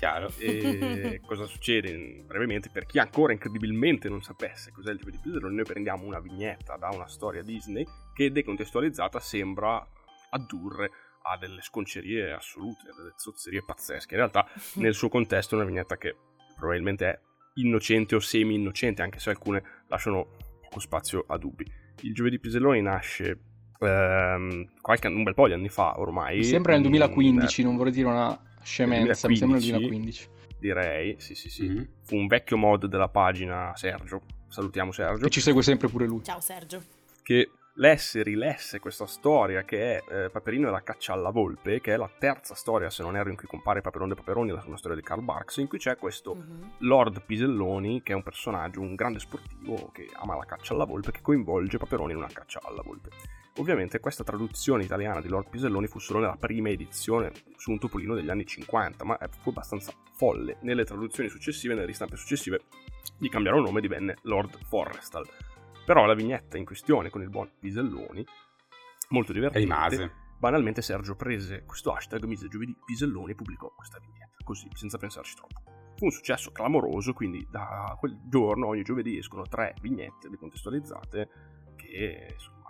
[0.02, 0.32] Chiaro.
[0.40, 5.54] E cosa succede brevemente per chi ancora incredibilmente non sapesse cos'è il giovedì Piselloni?
[5.54, 9.88] Noi prendiamo una vignetta da una storia Disney che decontestualizzata sembra
[10.32, 10.90] addurre
[11.22, 14.16] a delle sconcerie assolute, a delle zozzerie pazzesche.
[14.16, 14.48] In realtà
[14.82, 16.16] nel suo contesto è una vignetta che
[16.58, 17.20] probabilmente è
[17.56, 20.30] innocente o semi-innocente, anche se alcune lasciano
[20.64, 21.72] poco spazio a dubbi.
[22.02, 23.40] Il giovedì Piselloni nasce
[23.78, 26.38] ehm, qualche, un bel po' di anni fa ormai.
[26.38, 30.28] Mi sembra nel Mm, 2015, non vorrei dire una scemenza, mi sembra nel 2015.
[30.28, 30.30] 2015.
[30.60, 31.68] Direi, sì sì sì.
[31.68, 31.88] Mhm.
[32.04, 36.24] Fu un vecchio mod della pagina Sergio, salutiamo Sergio, Che ci segue sempre pure lui.
[36.24, 36.82] Ciao Sergio.
[37.24, 41.94] che lesse, rilesse questa storia che è eh, Paperino e la caccia alla volpe, che
[41.94, 44.78] è la terza storia, se non erro, in cui compare Paperon de Paperoni, la una
[44.78, 46.72] storia di Karl Barks, in cui c'è questo Mhm.
[46.80, 51.12] Lord Piselloni, che è un personaggio, un grande sportivo che ama la caccia alla volpe,
[51.12, 53.10] che coinvolge Paperoni in una caccia alla volpe.
[53.58, 58.16] Ovviamente questa traduzione italiana di Lord Piselloni fu solo nella prima edizione su un topolino
[58.16, 60.58] degli anni 50, ma fu abbastanza folle.
[60.62, 62.62] Nelle traduzioni successive, nelle ristampe successive,
[63.18, 65.28] gli cambiarono nome e divenne Lord Forrestal.
[65.86, 68.26] Però la vignetta in questione con il buon Piselloni,
[69.10, 70.12] molto divertente, Rimase.
[70.40, 75.36] banalmente Sergio prese questo hashtag, mise giovedì Piselloni e pubblicò questa vignetta, così, senza pensarci
[75.36, 75.62] troppo.
[75.98, 81.30] Fu un successo clamoroso, quindi da quel giorno, ogni giovedì, escono tre vignette decontestualizzate
[81.76, 82.61] che insomma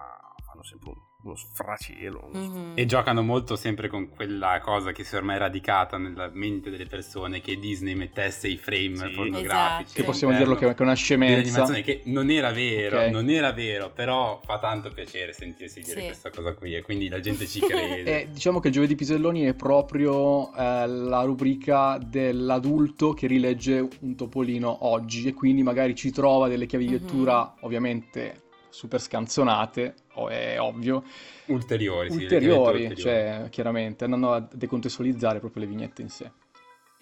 [0.63, 2.29] sempre un- uno sfracielo.
[2.33, 2.71] uno Mhm.
[2.75, 6.87] E giocano molto sempre con quella cosa che si è ormai radicata nella mente delle
[6.87, 9.09] persone che Disney mettesse i frame Sì.
[9.09, 9.45] pornografici.
[9.45, 9.91] Esatto.
[9.93, 11.65] Che possiamo dirlo che è una scemenza.
[11.81, 13.09] che non era vero, Ok.
[13.11, 16.05] non era vero, però fa tanto piacere sentirsi dire Sì.
[16.07, 17.59] questa cosa qui e quindi la gente ci
[18.03, 18.21] crede.
[18.21, 24.15] E diciamo che il giovedì Piselloni è proprio eh, la rubrica dell'adulto che rilegge un
[24.15, 29.95] topolino oggi e quindi magari ci trova delle chiavi di lettura ovviamente super scanzonate,
[30.29, 31.03] è ovvio,
[31.47, 32.95] ulteriori, sì, ulteriori, ulteriori.
[32.95, 36.31] cioè chiaramente andando a decontestualizzare proprio le vignette in sé.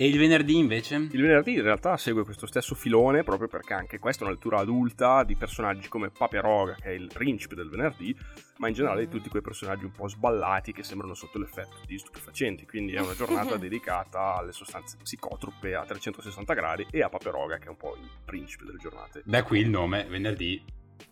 [0.01, 0.95] E il venerdì invece?
[0.95, 4.59] Il venerdì in realtà segue questo stesso filone proprio perché anche questa è una lettura
[4.59, 8.17] adulta di personaggi come Paperoga, che è il principe del venerdì,
[8.59, 11.97] ma in generale di tutti quei personaggi un po' sballati che sembrano sotto l'effetto di
[11.97, 12.65] stupefacenti.
[12.65, 17.65] Quindi è una giornata dedicata alle sostanze psicotrope a 360 gradi e a Paperoga, che
[17.65, 19.21] è un po' il principe delle giornate.
[19.25, 20.63] Da qui il nome, venerdì,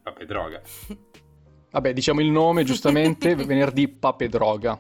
[0.02, 0.62] Papedroga.
[1.72, 4.80] Vabbè, diciamo il nome giustamente, venerdì Papedroga.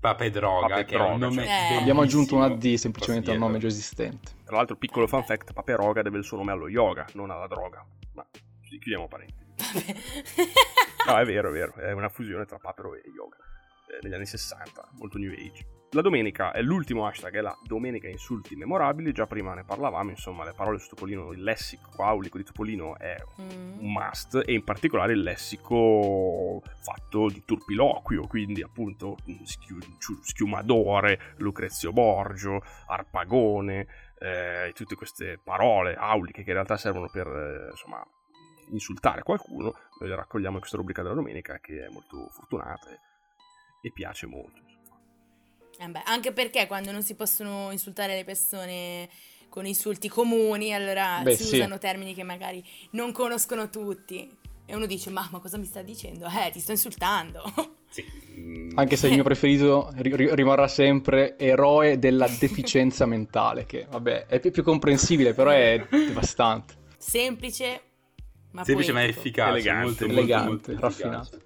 [0.00, 1.68] Papedroga, Papedroga, che è un nome cioè.
[1.72, 1.76] Eh.
[1.76, 3.46] Abbiamo aggiunto una D semplicemente al Dietro.
[3.46, 4.32] nome già esistente.
[4.44, 7.84] Tra l'altro, piccolo fan fact, Paperoga deve il suo nome allo yoga, non alla droga.
[8.12, 8.26] Ma
[8.68, 9.42] chiudiamo parentesi.
[11.06, 13.36] No, è vero, è vero, è una fusione tra papero e yoga.
[13.88, 15.66] eh, Negli anni 60, molto new age.
[15.94, 19.12] La domenica è l'ultimo hashtag, è la domenica insulti memorabili.
[19.12, 23.14] Già prima ne parlavamo, insomma, le parole su Topolino, il lessico aulico di Topolino è
[23.40, 23.78] Mm.
[23.80, 29.16] un must e in particolare il lessico fatto di turpiloquio, quindi appunto
[30.22, 33.86] schiumadore, Lucrezio Borgio, Arpagone,
[34.18, 38.04] eh, tutte queste parole auliche che in realtà servono per eh, insomma
[38.70, 42.98] insultare qualcuno, noi le raccogliamo in questa rubrica della domenica che è molto fortunata e,
[43.82, 44.73] e piace molto.
[45.78, 49.08] Eh beh, anche perché quando non si possono insultare le persone
[49.48, 51.56] con insulti comuni, allora Beh, si sì.
[51.56, 54.30] usano termini che magari non conoscono tutti.
[54.66, 56.26] E uno dice, ma, ma cosa mi sta dicendo?
[56.26, 57.42] Eh, ti sto insultando.
[57.94, 58.04] Sì.
[58.36, 63.86] mm, Anche se il mio preferito ri- ri- rimarrà sempre eroe della deficienza mentale, che
[63.88, 66.74] vabbè è più, più comprensibile, però è devastante.
[66.98, 67.82] Semplice,
[68.50, 69.84] ma Semplice ma efficace, Elegante.
[69.84, 71.02] molto, molto, Elegante, molto efficace.
[71.02, 71.38] raffinato.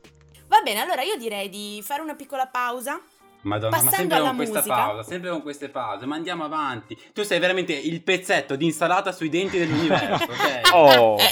[0.47, 2.99] Va bene, allora io direi di fare una piccola pausa.
[3.43, 4.75] Madonna, ma Passando sempre alla con questa musica.
[4.75, 6.99] pausa, sempre con queste pause, ma andiamo avanti.
[7.15, 10.61] Tu sei veramente il pezzetto di insalata sui denti dell'universo, ok?
[10.75, 11.17] Oh!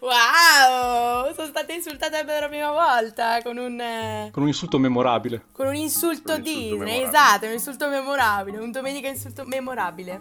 [0.00, 5.44] Wow, sono stata insultata per la prima volta con un, eh, Con un insulto memorabile.
[5.52, 7.06] con un insulto Un insulto Disney, memorabile.
[7.06, 10.20] esatto, un insulto memorabile, un domenica insulto memorabile.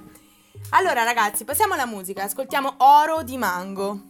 [0.71, 4.01] Allora ragazzi, passiamo alla musica, ascoltiamo Oro di Mango.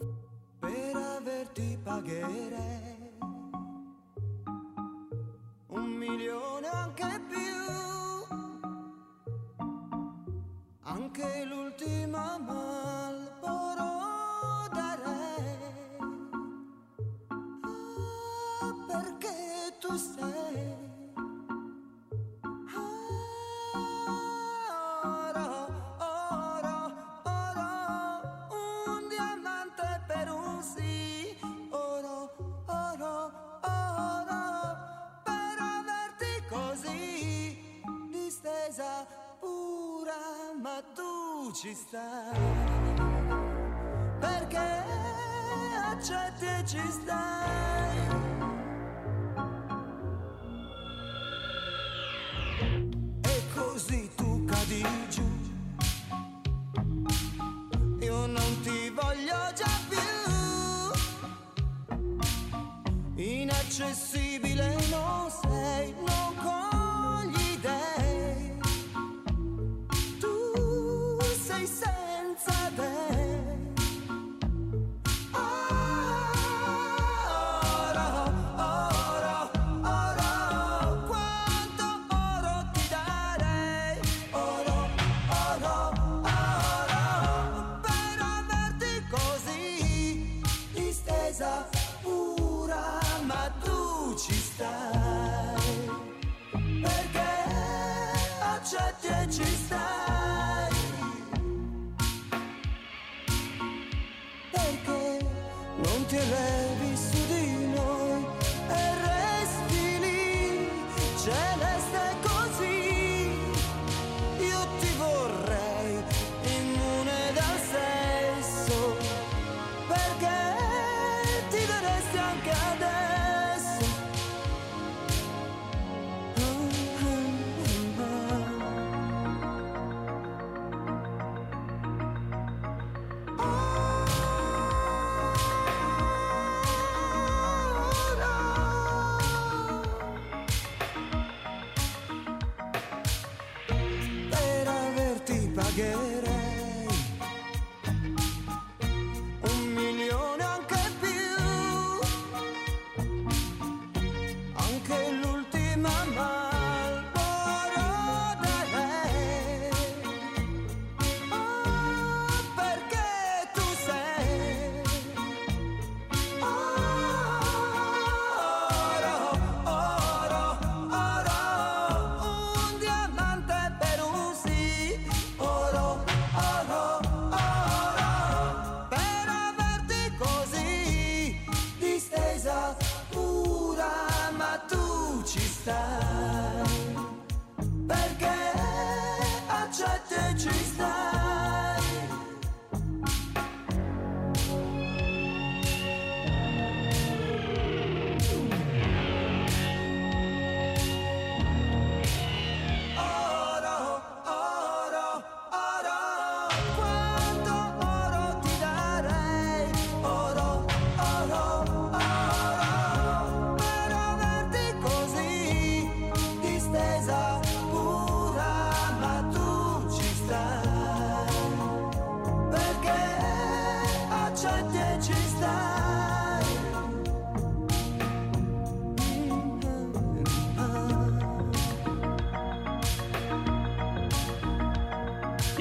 [41.60, 42.38] Ci stai,
[44.18, 44.68] perché
[45.90, 47.98] accetti ci stai.
[53.20, 55.29] E così tu cadi giù.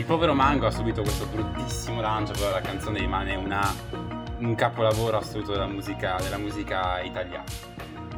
[0.10, 3.62] Povero Mango ha subito questo bruttissimo lancio, però la canzone rimane una,
[4.40, 7.44] un capolavoro assoluto della musica, della musica italiana.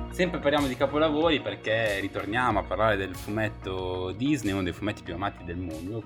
[0.10, 5.16] Sempre parliamo di capolavori perché ritorniamo a parlare del fumetto Disney, uno dei fumetti più
[5.16, 6.02] amati del mondo,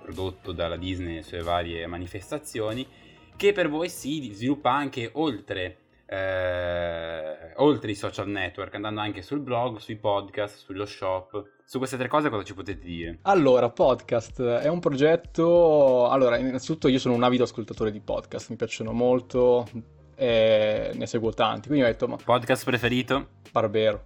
[0.00, 2.86] prodotto dalla Disney nelle sue varie manifestazioni,
[3.36, 5.80] che per voi si sviluppa anche oltre,
[6.14, 11.50] eh, oltre i social network, andando anche sul blog, sui podcast, sullo shop.
[11.64, 13.18] Su queste tre cose cosa ci potete dire?
[13.22, 16.08] Allora, podcast è un progetto.
[16.08, 19.66] Allora, innanzitutto io sono un avido ascoltatore di podcast, mi piacciono molto
[20.16, 21.68] e ne seguo tanti.
[21.68, 23.28] Quindi ho detto, ma Podcast preferito?
[23.50, 24.04] Barbero.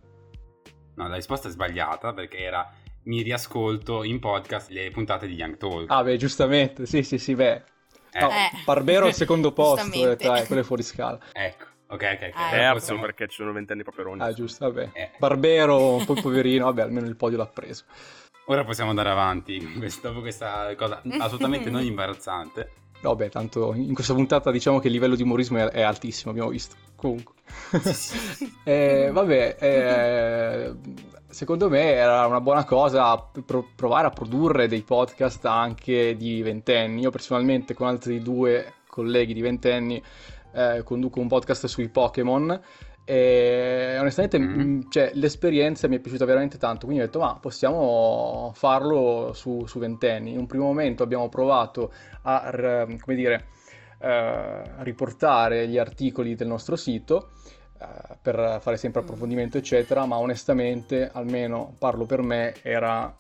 [0.95, 2.69] No, la risposta è sbagliata perché era
[3.05, 5.91] mi riascolto in podcast le puntate di Young Talk.
[5.91, 7.63] Ah, beh, giustamente, sì, sì, sì, beh.
[8.11, 8.29] Eh, No,
[8.65, 11.19] Barbero al secondo posto, dai, quello è fuori scala.
[11.33, 12.31] Ecco, ok, ok, ok.
[12.35, 14.21] Ah, Terzo possiamo- perché ci sono ventenni paperoni.
[14.23, 14.91] Ah, giusto, vabbè.
[14.93, 15.11] Eh.
[15.19, 17.85] Barbero, un po' poverino, vabbè, almeno il podio l'ha preso.
[18.47, 19.59] Ora possiamo andare avanti
[20.03, 22.73] dopo questa cosa assolutamente non imbarazzante.
[23.01, 26.51] Vabbè, tanto in questa puntata diciamo che il livello di umorismo è, è altissimo, abbiamo
[26.51, 26.77] visto.
[26.97, 27.35] Comunque.
[28.65, 30.75] Eh, vabbè, eh,
[31.29, 37.01] secondo me era una buona cosa pro- provare a produrre dei podcast anche di ventenni.
[37.03, 40.03] Io personalmente con altri due colleghi di ventenni
[40.59, 42.61] eh, conduco un podcast sui Pokémon
[43.05, 44.61] e onestamente Mm.
[44.61, 49.65] mh, cioè, l'esperienza mi è piaciuta veramente tanto, quindi ho detto ma possiamo farlo su,
[49.67, 50.33] su ventenni.
[50.33, 51.91] In un primo momento abbiamo provato
[52.23, 53.47] a, come dire,
[54.01, 57.31] eh, riportare gli articoli del nostro sito
[57.81, 63.15] eh, per fare sempre approfondimento eccetera, ma onestamente, almeno parlo per me, era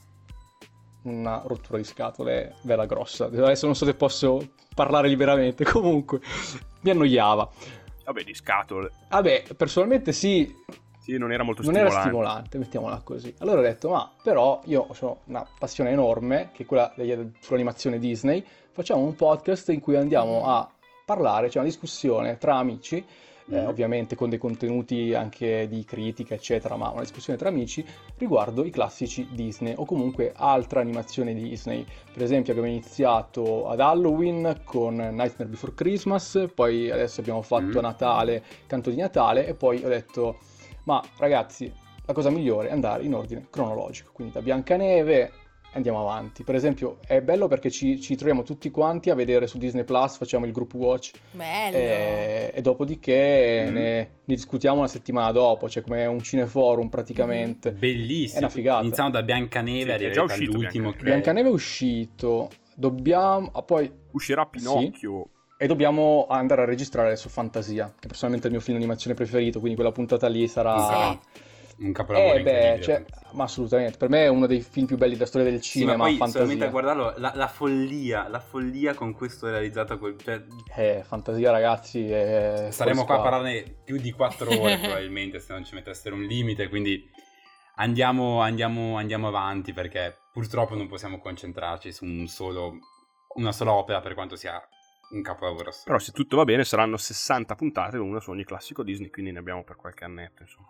[1.02, 3.26] una rottura di scatole bella grossa.
[3.26, 6.20] Adesso non so se posso parlare liberamente, comunque
[6.82, 7.48] mi annoiava.
[8.04, 8.90] Vabbè, di scatole.
[9.08, 10.54] Vabbè, personalmente sì,
[10.98, 12.08] Sì, non era molto non era stimolante.
[12.16, 13.34] stimolante, mettiamola così.
[13.38, 16.92] Allora ho detto, ma però io ho una passione enorme, che è quella
[17.40, 20.70] sull'animazione Disney, facciamo un podcast in cui andiamo a
[21.04, 23.04] parlare, c'è una discussione tra amici,
[23.50, 23.66] eh, Mm.
[23.66, 27.84] ovviamente con dei contenuti anche di critica, eccetera, ma una discussione tra amici
[28.16, 31.84] riguardo i classici Disney o comunque altra animazione Disney.
[32.12, 37.82] Per esempio abbiamo iniziato ad Halloween con Nightmare Before Christmas, poi adesso abbiamo fatto Mm.
[37.82, 40.38] Natale Canto di Natale e poi ho detto
[40.84, 41.70] ma ragazzi,
[42.06, 45.30] la cosa migliore è andare in ordine cronologico, quindi da Biancaneve
[45.72, 46.42] andiamo avanti.
[46.44, 50.16] Per esempio, è bello perché ci, ci troviamo tutti quanti a vedere su Disney Plus,
[50.16, 51.76] facciamo il group watch Bello.
[51.76, 53.72] e, e dopodiché Mm.
[53.74, 53.82] ne,
[54.24, 57.72] ne discutiamo una settimana dopo, cioè come un cineforum praticamente.
[57.72, 58.36] Bellissimo.
[58.40, 58.82] È una figata.
[58.82, 60.82] Iniziamo da Biancaneve, Sì, è già uscito all'ultimo.
[60.90, 61.04] Biancaneve.
[61.10, 63.50] Biancaneve è uscito, dobbiamo...
[63.52, 65.28] ah, poi Uscirà Pinocchio.
[65.60, 69.58] E dobbiamo andare a registrare su Fantasia, che personalmente è il mio film d'animazione preferito,
[69.58, 71.10] quindi quella puntata lì sarà...
[71.10, 71.46] Sì.
[71.78, 75.12] Un capolavoro Eh beh, cioè, ma assolutamente, per me è uno dei film più belli
[75.12, 78.94] della storia del Sì, ma cinema, poi solamente a guardarlo, la, la follia, la follia
[78.94, 80.42] con questo realizzato, col- cioè,
[80.76, 82.68] Eh, Fantasia ragazzi, è...
[82.72, 86.68] Saremo qua a parlarne più di quattro ore probabilmente se non ci mettessero un limite,
[86.68, 87.08] quindi
[87.76, 92.72] andiamo, andiamo, andiamo avanti perché purtroppo non possiamo concentrarci su un solo,
[93.36, 94.60] una sola opera per quanto sia
[95.10, 95.90] un capolavoro assoluto.
[95.90, 99.38] Però se tutto va bene saranno 60 puntate, una su ogni classico Disney, quindi ne
[99.38, 100.68] abbiamo per qualche annetto, insomma.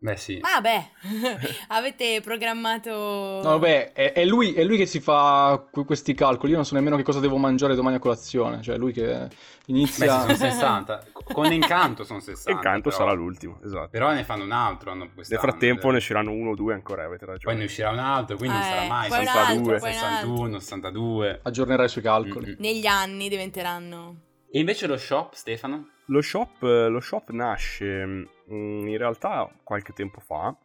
[0.00, 0.90] Beh sì, Vabbè,
[1.68, 2.90] avete programmato...
[2.90, 6.66] No, vabbè, è, è lui, è lui che si fa que- questi calcoli, io non
[6.66, 9.28] so nemmeno che cosa devo mangiare domani a colazione, cioè lui che
[9.68, 10.20] inizia...
[10.20, 12.50] sì, sono 60, con Encanto sono 60.
[12.50, 13.88] E Incanto però, sarà l'ultimo, esatto.
[13.88, 15.92] Però ne fanno un altro hanno Nel frattempo eh.
[15.92, 17.56] ne usciranno uno o due ancora, avete Poi ragione.
[17.56, 19.98] ne uscirà un altro, quindi non Eh, sarà mai poi un 62, altro, poi un
[19.98, 21.40] 61, 62.
[21.42, 22.46] aggiornerà i suoi calcoli.
[22.46, 22.56] Mm-mm.
[22.58, 24.16] Negli anni diventeranno...
[24.50, 25.90] E invece lo shop, Stefano?
[26.06, 30.56] Lo shop, lo shop nasce mm, in realtà qualche tempo fa,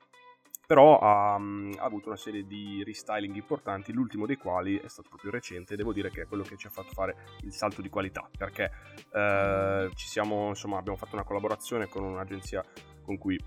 [0.74, 5.30] però ha, ha avuto una serie di restyling importanti, l'ultimo dei quali è stato proprio
[5.30, 7.90] recente, e devo dire che è quello che ci ha fatto fare il salto di
[7.90, 8.72] qualità, perché
[9.14, 12.66] eh, ci siamo, insomma, abbiamo fatto una collaborazione con un'agenzia
[13.04, 13.40] con cui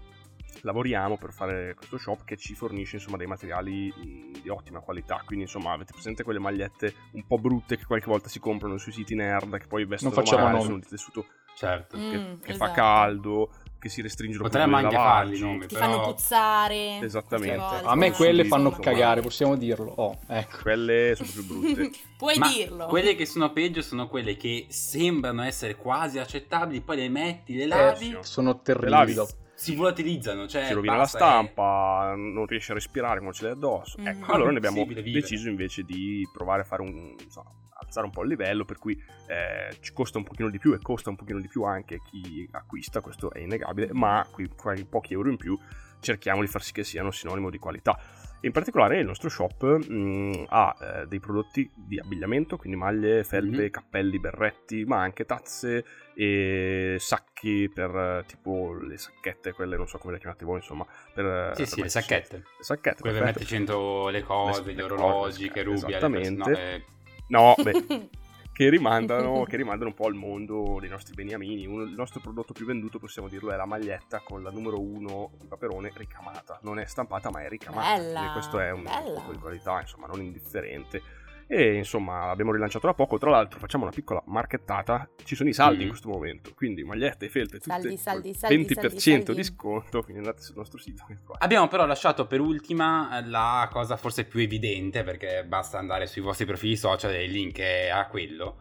[0.60, 3.92] lavoriamo per fare questo shop che ci fornisce insomma dei materiali
[4.40, 8.28] di ottima qualità quindi insomma avete presente quelle magliette un po' brutte che qualche volta
[8.28, 11.96] si comprano sui siti nerd che poi vestono male, sono di tessuto Certo.
[11.96, 12.70] Mm, che, che esatto.
[12.70, 15.36] fa caldo, che si restringono Potremmo anche lavaggi.
[15.36, 15.80] farli nomi, Ti però...
[15.86, 16.98] fanno puzzare.
[17.00, 17.80] Esattamente.
[17.84, 19.92] A me quelle fanno sì, cagare, possiamo dirlo.
[19.96, 20.58] Oh, ecco.
[20.62, 21.90] Quelle sono più brutte.
[22.16, 22.86] Puoi Ma dirlo.
[22.86, 27.66] quelle che sono peggio sono quelle che sembrano essere quasi accettabili, poi le metti, le
[27.66, 28.18] lavi, sì.
[28.20, 29.14] Sono terribili.
[29.54, 33.96] si volatilizzano, cioè si rovina la stampa, non riesci a respirare quando ce l'hai addosso.
[33.98, 34.06] Mhm.
[34.06, 38.22] Ecco, allora ne abbiamo deciso invece di provare a fare un insomma, alzare un po'
[38.22, 41.40] il livello, per cui eh, ci costa un pochino di più e costa un pochino
[41.40, 45.58] di più anche chi acquista, questo è innegabile, ma qui quei pochi euro in più
[46.00, 47.98] cerchiamo di far sì che siano sinonimo di qualità.
[48.42, 53.62] In particolare il nostro shop mh, ha eh, dei prodotti di abbigliamento, quindi maglie, felpe,
[53.64, 53.70] Mhm.
[53.70, 59.98] cappelli, berretti, ma anche tazze e sacchi per eh, tipo le sacchette, quelle non so
[59.98, 60.86] come le chiamate voi, insomma.
[61.14, 62.36] Per, Sì, per sì, le sacchette.
[62.36, 65.76] Le sacchette, Quelle per metterci dentro le cose, Le- gli le orologi, che rubi.
[65.78, 66.34] esattamente.
[66.42, 66.84] persone- eh,
[67.28, 68.08] No, beh,
[68.52, 71.66] che rimandano, che rimandano un po' al mondo dei nostri beniamini.
[71.66, 75.30] Uno- il nostro prodotto più venduto, possiamo dirlo, è la maglietta con la numero 1
[75.40, 76.58] di Paperone ricamata.
[76.62, 77.96] Non è stampata, ma è ricamata.
[77.96, 79.20] Bella, quindi questo è un bella.
[79.20, 81.02] po' di qualità, insomma, non indifferente.
[81.48, 83.18] E insomma, l'abbiamo rilanciato da poco.
[83.18, 85.08] Tra l'altro, facciamo una piccola marchettata.
[85.22, 85.82] Ci sono i saldi Mm.
[85.82, 86.52] in questo momento.
[86.54, 89.34] Quindi magliette e felpe, tutte Saldi, saldi, saldi, 20% saldi, saldi.
[89.34, 90.02] di sconto.
[90.02, 91.04] Quindi andate sul nostro sito.
[91.38, 96.46] Abbiamo però lasciato per ultima la cosa forse più evidente, perché basta andare sui vostri
[96.46, 98.58] profili social e il link è a quello.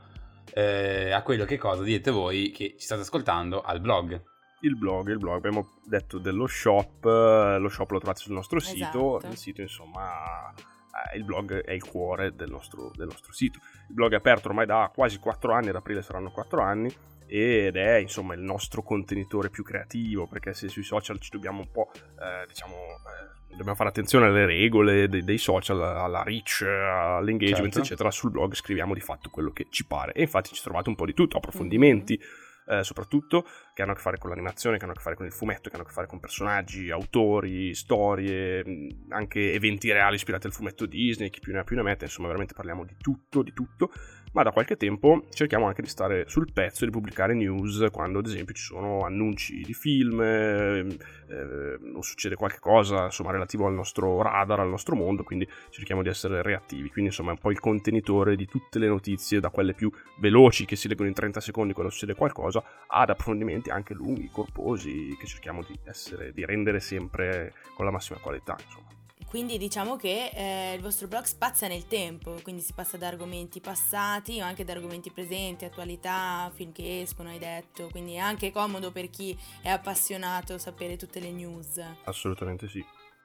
[0.53, 4.21] Eh, a quello che cosa dite voi che ci state ascoltando al blog.
[4.61, 8.59] il blog, il blog, abbiamo detto dello shop, eh, lo shop lo trovate sul nostro
[8.59, 9.31] sito, Esatto.
[9.31, 10.51] il sito insomma,
[11.13, 13.59] eh, il blog è il cuore del nostro, del nostro sito.
[13.89, 16.93] Il blog è aperto ormai da quasi 4 anni, ad aprile saranno 4 anni
[17.27, 21.71] ed è insomma il nostro contenitore più creativo perché se sui social ci dobbiamo un
[21.71, 27.73] po' eh, diciamo eh, dobbiamo fare attenzione alle regole dei, dei social alla reach all'engagement
[27.73, 27.79] Certo.
[27.79, 30.95] eccetera sul blog scriviamo di fatto quello che ci pare e infatti ci trovate un
[30.95, 32.19] po' di tutto approfondimenti
[32.67, 35.25] eh, soprattutto che hanno a che fare con l'animazione, che hanno a che fare con
[35.25, 40.15] il fumetto, che hanno a che fare con personaggi, autori, storie, mh, anche eventi reali
[40.15, 42.95] ispirati al fumetto Disney, chi più ne ha più ne mette, insomma veramente parliamo di
[42.97, 43.91] tutto, di tutto,
[44.35, 48.19] ma da qualche tempo cerchiamo anche di stare sul pezzo e di pubblicare news quando
[48.19, 50.85] ad esempio ci sono annunci di film eh,
[51.93, 56.09] o succede qualche cosa insomma relativo al nostro radar, al nostro mondo, quindi cerchiamo di
[56.09, 59.73] essere reattivi, quindi insomma è un po' il contenitore di tutte le notizie, da quelle
[59.73, 64.29] più veloci che si leggono in 30 secondi quando succede qualcosa, ad approfondimenti anche lunghi,
[64.29, 68.94] corposi, che cerchiamo di, essere, di rendere sempre con la massima qualità, insomma.
[69.35, 73.59] Quindi diciamo che eh, il vostro blog spazia nel tempo, quindi si passa da argomenti
[73.59, 78.53] passati ma anche da argomenti presenti, attualità, film che escono, hai detto, quindi è anche
[78.53, 81.83] comodo per chi è appassionato sapere tutte le news.
[82.05, 82.81] Assolutamente sì.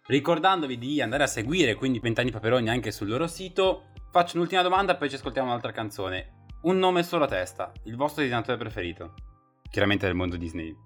[0.06, 4.96] Ricordandovi di andare a seguire quindi Vent'anni Paperoni anche sul loro sito, faccio un'ultima domanda
[4.96, 6.46] poi ci ascoltiamo un'altra canzone.
[6.62, 9.14] Un nome solo a testa, il vostro disegnatore preferito.
[9.70, 10.76] Chiaramente del mondo Disney.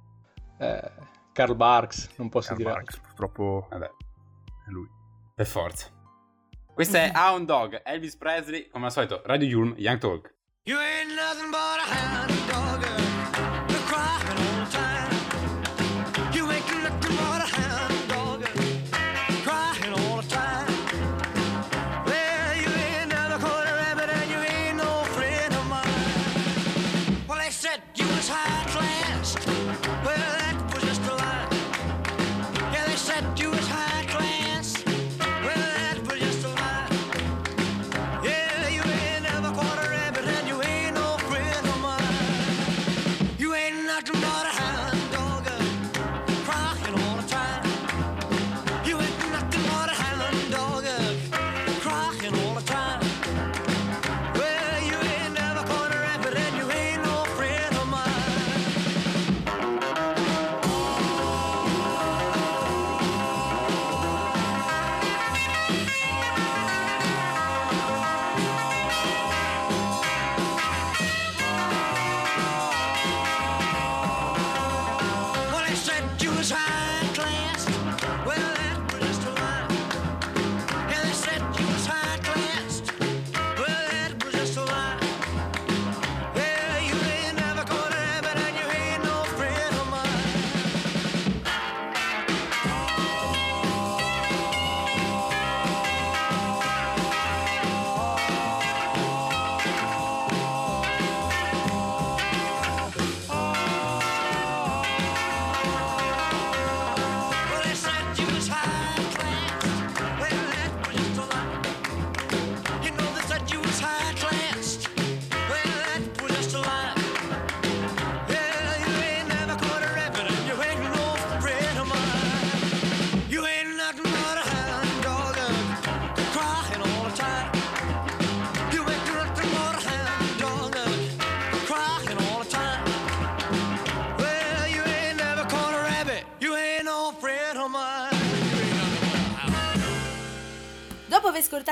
[0.58, 0.92] Eh,
[1.32, 4.93] Karl Barks, non posso Karl dire Marx, purtroppo Vabbè, è lui.
[5.34, 5.88] Per forza.
[6.72, 10.32] Questo è Hound Dog, Elvis Presley, come al solito, Radio Yulm, Young Talk.
[10.64, 12.43] You ain't nothing but a hound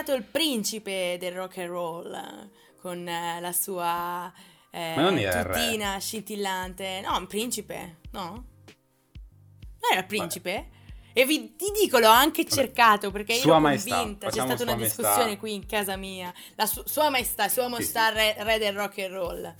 [0.02, 2.50] Ascoltato il principe del rock and roll
[2.80, 4.32] con eh, la sua
[4.70, 5.52] eh, Ma non era il re.
[5.66, 8.22] tutina scintillante, no, un principe, no?
[8.24, 10.70] Non era il principe?
[11.12, 14.26] E vi, ti dico, l'ho anche cercato perché io Sua ero Maestà, convinta.
[14.26, 15.02] C'è stata una Sua Maestà.
[15.02, 16.34] discussione qui in casa mia.
[16.56, 19.54] La su- Sua Maestà, Sua Sì, Maestà re, re del rock and roll.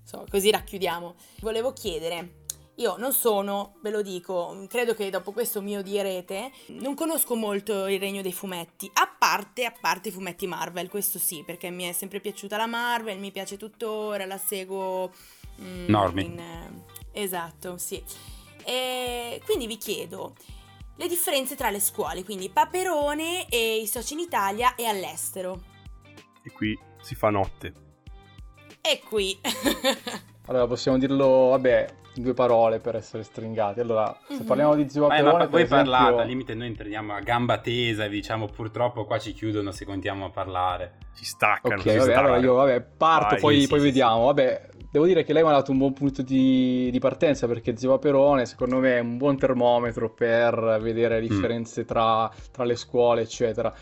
[0.00, 1.14] Insomma, così racchiudiamo.
[1.40, 2.40] Volevo chiedere.
[2.82, 7.86] Io non sono, ve lo dico, credo che dopo questo mi odierete, non conosco molto
[7.86, 11.84] il regno dei fumetti, a parte, a parte i fumetti Marvel, questo sì, perché mi
[11.84, 15.12] è sempre piaciuta la Marvel, mi piace tuttora, la seguo...
[15.60, 16.24] mm, Normi.
[16.24, 18.02] in, eh, esatto, sì.
[18.64, 20.34] E quindi vi chiedo
[20.96, 25.62] le differenze tra le scuole, quindi Paperone e i soci in Italia e all'estero.
[26.42, 27.72] E qui si fa notte.
[28.80, 29.38] E qui.
[30.46, 33.80] Allora, possiamo dirlo, vabbè, due parole per essere stringati.
[33.80, 34.44] Allora, se Mhm.
[34.44, 35.90] parliamo di Zio Vai, Paperone, ma voi esempio...
[35.90, 39.84] parlate, al limite noi entriamo a gamba tesa e diciamo purtroppo qua ci chiudono se
[39.84, 40.98] continuiamo a parlare.
[41.12, 41.74] Si staccano.
[41.74, 42.26] Ok, si vabbè, staccano.
[42.26, 44.24] allora io vabbè, parto, Vai, poi, sì, poi sì, vediamo.
[44.26, 47.76] Vabbè, devo dire che lei mi ha dato un buon punto di, di partenza perché
[47.76, 51.28] Zio Paperone, secondo me, è un buon termometro per vedere le Mm.
[51.28, 53.72] differenze tra, tra le scuole, eccetera.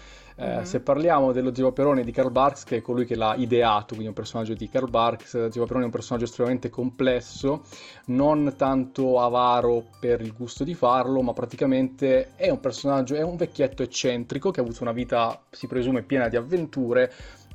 [0.43, 0.63] Eh, Mhm.
[0.65, 4.07] Se parliamo dello Zio Paperone di Karl Barks, che è colui che l'ha ideato, quindi
[4.07, 7.63] un personaggio di Karl Barks, Zio Paperone è un personaggio estremamente complesso,
[8.07, 13.37] non tanto avaro per il gusto di farlo, ma praticamente è un personaggio, è un
[13.37, 17.13] vecchietto eccentrico che ha avuto una vita, si presume, piena di avventure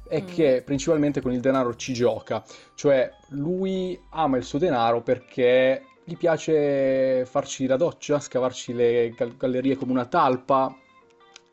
[0.07, 0.25] e Mm.
[0.27, 2.43] che principalmente con il denaro ci gioca.
[2.75, 9.35] Cioè, lui ama il suo denaro perché gli piace farci la doccia, scavarci le gal-
[9.35, 10.75] gallerie come una talpa.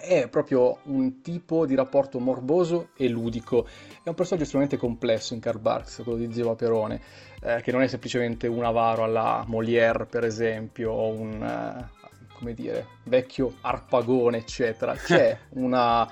[0.05, 3.69] È proprio un tipo di rapporto morboso e ludico.
[4.03, 7.01] È un personaggio estremamente complesso in Karl Barks, quello di Zio Paperone,
[7.41, 11.89] eh, che non è semplicemente un avaro alla Molière, per esempio, o un, eh,
[12.37, 14.97] come dire, vecchio arpagone, eccetera.
[14.97, 16.11] C'è una,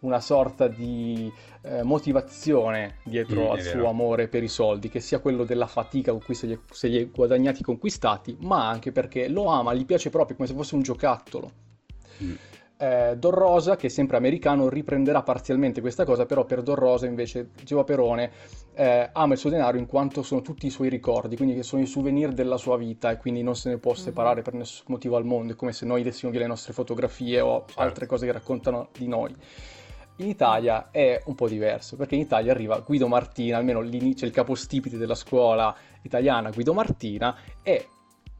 [0.00, 1.32] una sorta di
[1.62, 6.10] eh, motivazione dietro Mm, al suo amore per i soldi, che sia quello della fatica
[6.10, 9.86] con cui se li, se li è guadagnati conquistati, ma anche perché lo ama, gli
[9.86, 11.52] piace proprio come se fosse un giocattolo.
[12.20, 12.34] Mm.
[12.80, 17.06] Eh, Don Rosa, che è sempre americano, riprenderà parzialmente questa cosa, però per Don Rosa
[17.06, 18.30] invece Gio Paperone
[18.74, 21.82] eh, ama il suo denaro in quanto sono tutti i suoi ricordi, quindi che sono
[21.82, 23.96] i souvenir della sua vita e quindi non se ne può Mhm.
[23.98, 27.40] separare per nessun motivo al mondo, è come se noi dessimo via le nostre fotografie
[27.40, 27.80] o Certo.
[27.80, 29.34] altre cose che raccontano di noi.
[30.18, 34.32] In Italia è un po' diverso, perché in Italia arriva Guido Martina, almeno l'inizio, il
[34.32, 37.88] capostipite della scuola italiana Guido Martina, e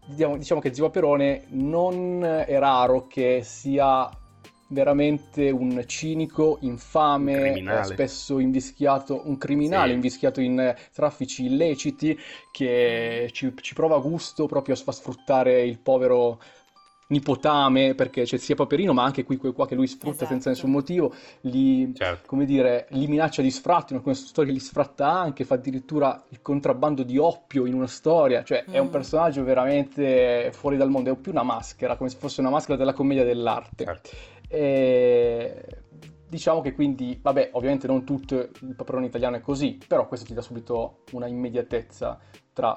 [0.07, 4.09] diciamo, diciamo che Zio Paperone non è raro che sia
[4.69, 9.95] veramente un cinico, infame, Un eh, spesso invischiato, un criminale Sì.
[9.95, 12.19] invischiato in eh, traffici illeciti
[12.51, 16.39] che ci, ci prova gusto proprio a sf- a sfruttare il povero
[17.11, 20.27] nipotame perché c'è sia Paperino ma anche qui quel qua che lui sfrutta Esatto.
[20.27, 22.27] senza nessun motivo li, Certo.
[22.27, 26.43] come dire, li minaccia di sfratto in alcune storie li sfratta anche fa addirittura il
[26.43, 28.91] contrabbando di oppio in una storia cioè è un Mm.
[28.91, 32.93] personaggio veramente fuori dal mondo è più una maschera come se fosse una maschera della
[32.93, 34.11] commedia dell'arte certo.
[34.49, 35.65] E
[36.29, 40.35] diciamo che quindi, vabbè, ovviamente non tutto il paperone italiano è così, però questo ti
[40.35, 42.19] dà subito una immediatezza
[42.53, 42.77] tra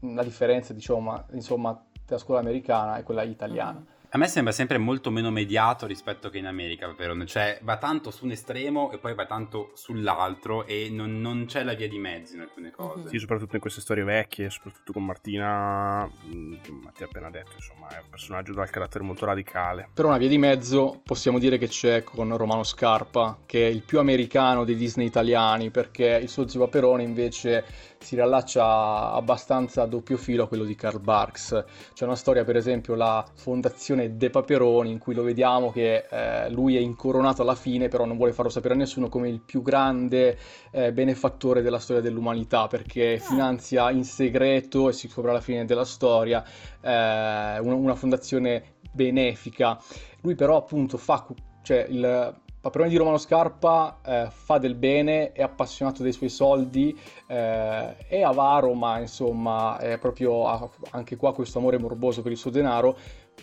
[0.00, 1.72] la differenza, diciamo, ma- insomma,
[2.04, 3.84] tra la scuola americana e quella italiana.
[4.12, 7.26] A me sembra sempre molto meno mediato rispetto che in America, Paperone.
[7.26, 11.62] Cioè, va tanto su un estremo e poi va tanto sull'altro e non, non c'è
[11.62, 13.02] la via di mezzo in alcune cose.
[13.02, 13.06] Mhm.
[13.06, 17.52] Sì, soprattutto in queste storie vecchie, soprattutto con Martina, mh, che Mattia ha appena detto,
[17.54, 19.90] insomma, è un personaggio dal carattere molto radicale.
[19.94, 23.82] Per una via di mezzo possiamo dire che c'è con Romano Scarpa, che è il
[23.82, 27.64] più americano dei Disney italiani, perché il suo zio Paperone invece
[28.02, 31.64] si riallaccia abbastanza a doppio filo a quello di Karl Barks.
[31.92, 36.50] C'è una storia, per esempio, la fondazione De Paperoni, in cui lo vediamo che eh,
[36.50, 39.60] lui è incoronato alla fine, però non vuole farlo sapere a nessuno come il più
[39.60, 40.38] grande
[40.70, 45.84] eh, benefattore della storia dell'umanità, perché finanzia in segreto, e si scopre alla fine della
[45.84, 46.42] storia,
[46.80, 49.78] eh, una, una fondazione benefica.
[50.22, 51.26] Lui però appunto fa,
[51.62, 56.98] cioè il Paperone di Romano Scarpa eh, fa del bene, è appassionato dei suoi soldi,
[57.26, 62.38] eh, è avaro, ma insomma è proprio ha anche qua questo amore morboso per il
[62.38, 62.98] suo denaro,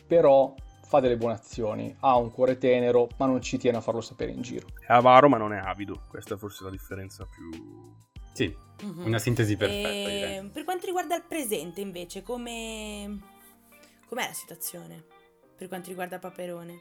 [0.05, 0.53] però
[0.84, 4.32] fa delle buone azioni, ha un cuore tenero, ma non ci tiene a farlo sapere
[4.32, 4.68] in giro.
[4.86, 7.49] È avaro ma non è avido, questa è forse la differenza più...
[8.34, 9.05] Sì, Mhm.
[9.07, 10.49] una sintesi perfetta, E direi.
[10.51, 13.20] per quanto riguarda il presente, invece, come...
[14.07, 15.03] com'è la situazione?
[15.57, 16.78] Per quanto riguarda Paperone?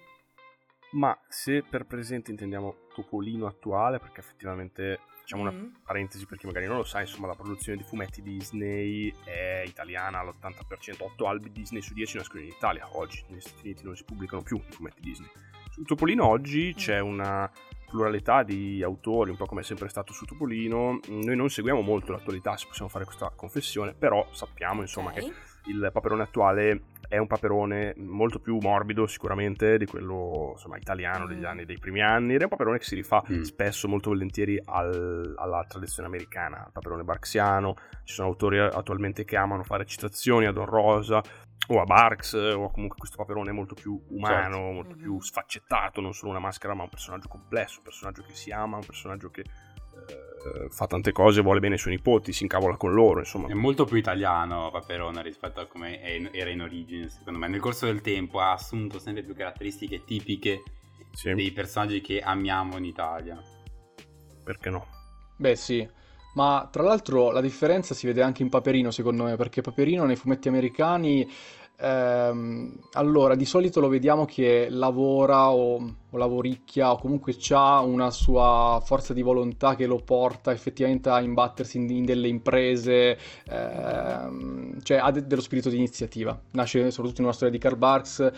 [0.93, 5.75] Ma se per presente intendiamo Topolino attuale, perché effettivamente facciamo una Mm.
[5.85, 10.21] parentesi per chi magari non lo sa, insomma la produzione di fumetti Disney è italiana
[10.21, 14.05] all'80%, 8 albi Disney su 10 nascono in Italia, oggi negli Stati Uniti non si
[14.05, 15.29] pubblicano più i fumetti Disney.
[15.71, 17.51] Su Topolino oggi c'è una
[17.89, 22.13] pluralità di autori, un po' come è sempre stato su Topolino, noi non seguiamo molto
[22.13, 25.15] l'attualità, se possiamo fare questa confessione, però sappiamo insomma Ok.
[25.19, 25.33] che
[25.67, 31.43] il Paperone attuale è un paperone molto più morbido sicuramente di quello insomma, italiano degli
[31.43, 31.47] Mm.
[31.47, 33.43] anni, dei primi anni, ed è un paperone che si rifà Mm.
[33.43, 39.37] spesso, molto volentieri al- alla tradizione americana, il paperone barxiano, ci sono autori attualmente che
[39.37, 41.23] amano fare citazioni a Don Rosa
[41.69, 44.73] o a Barks o comunque questo paperone molto più umano, Certo.
[44.73, 48.51] molto più sfaccettato, non solo una maschera ma un personaggio complesso, un personaggio che si
[48.53, 49.43] ama, un personaggio che
[50.71, 53.49] fa tante cose, vuole bene ai suoi nipoti, si incavola con loro, insomma.
[53.49, 56.01] È molto più italiano Paperone rispetto a come
[56.33, 57.49] era in origine, secondo me.
[57.49, 60.63] Nel corso del tempo ha assunto sempre più caratteristiche tipiche
[61.13, 63.43] Sì, dei personaggi che amiamo in Italia.
[64.45, 64.87] perché no?
[65.37, 65.87] Beh sì,
[66.35, 70.17] ma tra l'altro la differenza si vede anche in Paperino secondo me, perché Paperino nei
[70.17, 71.29] fumetti americani,
[71.79, 75.77] ehm, allora di solito lo vediamo che lavora o,
[76.11, 81.21] o lavoricchia o comunque ha una sua forza di volontà che lo porta effettivamente a
[81.21, 83.19] imbattersi in, in delle imprese,
[83.49, 86.39] ehm, cioè ha de- dello spirito di iniziativa.
[86.53, 88.33] Nasce soprattutto in una storia di Karl Barks,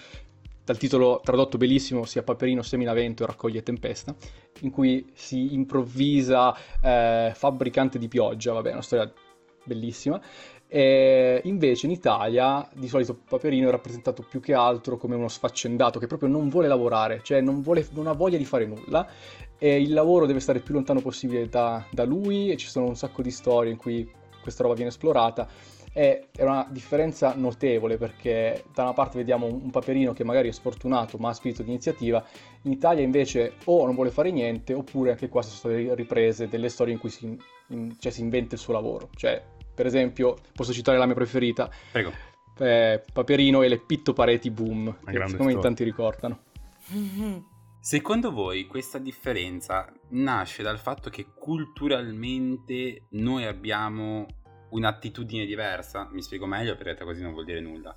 [0.68, 4.14] dal titolo tradotto bellissimo sia Paperino semina vento e raccoglie tempesta,
[4.60, 9.10] in cui si improvvisa eh, fabbricante di pioggia, vabbè, una storia
[9.64, 10.20] bellissima.
[10.70, 15.98] E invece in Italia di solito Paperino è rappresentato più che altro come uno sfaccendato
[15.98, 19.08] che proprio non vuole lavorare, cioè non, vuole- non ha voglia di fare nulla
[19.58, 22.86] e il lavoro deve stare il più lontano possibile da, da lui e ci sono
[22.86, 24.08] un sacco di storie in cui
[24.40, 25.48] questa roba viene esplorata
[25.92, 30.52] e è una differenza notevole perché da una parte vediamo un Paperino che magari è
[30.52, 32.22] sfortunato ma ha spirito di iniziativa,
[32.62, 36.68] in Italia invece o non vuole fare niente oppure anche qua sono state riprese delle
[36.68, 37.36] storie in cui si,
[37.68, 39.08] in- cioè, si inventa il suo lavoro.
[39.16, 39.42] Cioè,
[39.78, 42.12] per esempio, posso citare la mia preferita, Prego.
[42.58, 46.40] eh, Paperino e le Pitto Pareti Boom, che siccome in tanti ricordano.
[47.78, 54.26] Secondo voi questa differenza nasce dal fatto che culturalmente noi abbiamo
[54.70, 56.08] un'attitudine diversa?
[56.10, 57.96] Mi spiego meglio perché così non vuol dire nulla.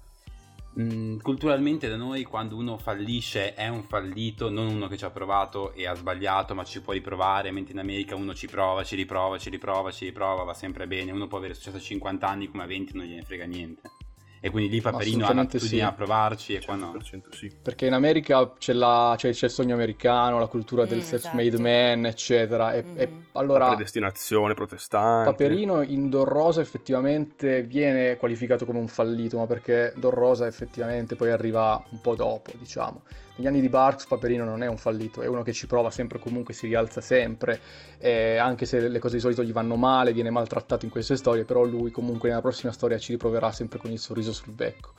[0.79, 5.09] Mm, culturalmente da noi quando uno fallisce è un fallito, non uno che ci ha
[5.09, 8.95] provato e ha sbagliato ma ci può riprovare, mentre in America uno ci prova, ci
[8.95, 12.47] riprova, ci riprova, ci riprova, va sempre bene, uno può avere successo a 50 anni
[12.47, 14.00] come a 20 non gliene frega niente.
[14.43, 15.85] E quindi lì Paperino ha l'attitudine sì.
[15.85, 16.93] a provarci e qua no.
[16.97, 17.51] 100% sì.
[17.61, 21.47] Perché in America c'è, la- c'è- c'è il sogno americano, la cultura del Mm, self-made
[21.47, 21.61] esatto.
[21.61, 22.73] man, eccetera.
[22.73, 23.25] E, e Mhm.
[23.33, 25.29] La allora predestinazione protestante.
[25.29, 31.15] Paperino in Don Rosa effettivamente viene qualificato come un fallito, ma perché Don Rosa effettivamente
[31.15, 33.03] poi arriva un po' dopo, diciamo.
[33.35, 36.19] Negli anni di Barks Paperino non è un fallito, è uno che ci prova sempre
[36.19, 37.59] comunque, si rialza sempre,
[37.97, 41.45] e anche se le cose di solito gli vanno male, viene maltrattato in queste storie,
[41.45, 44.93] però lui comunque nella prossima storia ci riproverà sempre con il sorriso sul becco.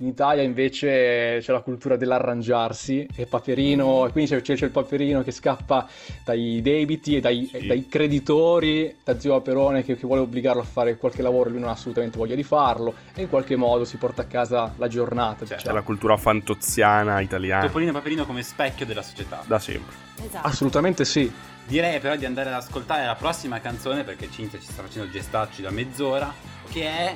[0.00, 5.24] In Italia invece c'è la cultura dell'arrangiarsi e Paperino, e quindi c'è, c'è- il Paperino
[5.24, 5.88] che scappa
[6.24, 7.56] dai debiti e dai, Sì.
[7.56, 11.52] e dai creditori, da zio Paperone che, che vuole obbligarlo a fare qualche lavoro e
[11.52, 14.72] lui non ha assolutamente voglia di farlo e in qualche modo si porta a casa
[14.76, 15.38] la giornata.
[15.40, 15.74] Cioè, C'è diciamo.
[15.74, 17.66] la cultura fantoziana italiana.
[17.66, 19.42] Topolino e Paperino come specchio della società.
[19.48, 19.94] Da sempre.
[20.24, 20.46] Esatto.
[20.46, 21.28] Assolutamente sì.
[21.66, 25.60] Direi però di andare ad ascoltare la prossima canzone perché Cinzia ci sta facendo gestacci
[25.60, 26.32] da mezz'ora,
[26.70, 27.14] che è,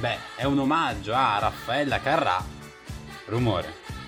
[0.00, 2.42] beh, è un omaggio a Raffaella Carrà,
[3.26, 3.99] Rumore.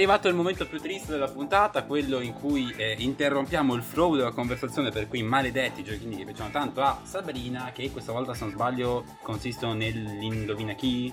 [0.00, 4.30] Arrivato il momento più triste della puntata, quello in cui eh, interrompiamo il flow della
[4.30, 8.54] conversazione per quei maledetti giochini che piacciono tanto a Sabrina, che questa volta se non
[8.54, 11.12] sbaglio consistono nell'indovina chi?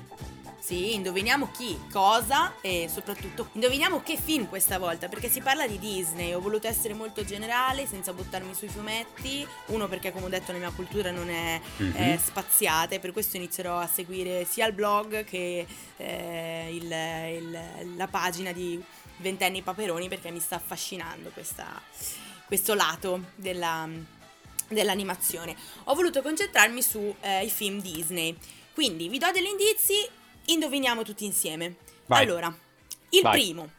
[0.68, 5.80] Sì, indoviniamo chi, cosa e soprattutto indoviniamo che film questa volta, perché si parla di
[5.80, 6.34] Disney.
[6.34, 9.47] Ho voluto essere molto generale, senza buttarmi sui fumetti.
[9.68, 11.93] Uno, perché come ho detto la mia cultura non è, Mhm.
[11.93, 15.65] è spaziata e per questo inizierò a seguire sia il blog che
[15.99, 18.78] eh, il- il- la pagina di
[19.20, 21.82] Ventenni Paperoni perché mi sta affascinando questa-
[22.45, 23.88] questo lato della,
[24.68, 25.55] dell'animazione.
[25.86, 27.15] Ho voluto concentrarmi sui
[27.47, 28.36] film Disney.
[28.74, 29.95] Quindi vi do degli indizi,
[30.48, 31.78] indoviniamo tutti insieme.
[32.06, 32.24] Vai.
[32.24, 32.56] Allora,
[33.10, 33.39] il Vai.
[33.39, 33.72] primo,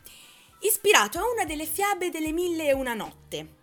[0.61, 3.57] ispirato a una delle fiabe delle mille e una notte.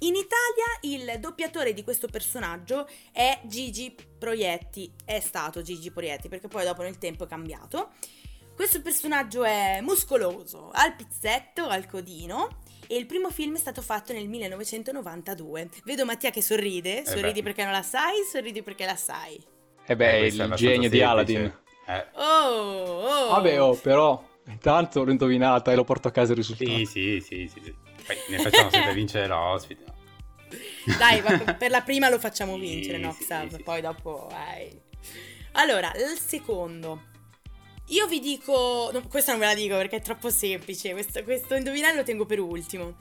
[0.00, 6.48] In Italia il doppiatore di questo personaggio è Gigi Proietti, è stato Gigi Proietti perché
[6.48, 7.92] poi dopo nel tempo è cambiato.
[8.54, 14.12] Questo personaggio è muscoloso, al pizzetto, al codino e il primo film è stato fatto
[14.12, 15.70] nel 1992.
[15.84, 19.34] Vedo Mattia che sorride, sorridi Eh perché non la sai, sorridi perché la sai.
[19.34, 21.04] E Eh, beh, è il genio di semplice.
[21.04, 21.64] Aladdin.
[21.86, 23.28] Eh, Oh, oh.
[23.30, 26.70] Vabbè, oh, però, intanto l'ho indovinata e lo porto a casa il risultato.
[26.70, 27.74] sì, sì, sì, sì, sì.
[28.06, 29.84] Poi ne facciamo sempre vincere l'ospite.
[30.98, 33.12] Dai, va- per la prima lo facciamo Sì, vincere, no?
[33.12, 33.48] sì, Xav?
[33.48, 33.62] sì, sì.
[33.62, 34.80] Poi dopo, vai.
[35.52, 37.14] Allora, il secondo.
[37.90, 38.90] Io vi dico...
[38.92, 40.92] no, questa non ve la dico perché è troppo semplice.
[40.92, 42.96] Questo, questo indovinare lo tengo per ultimo.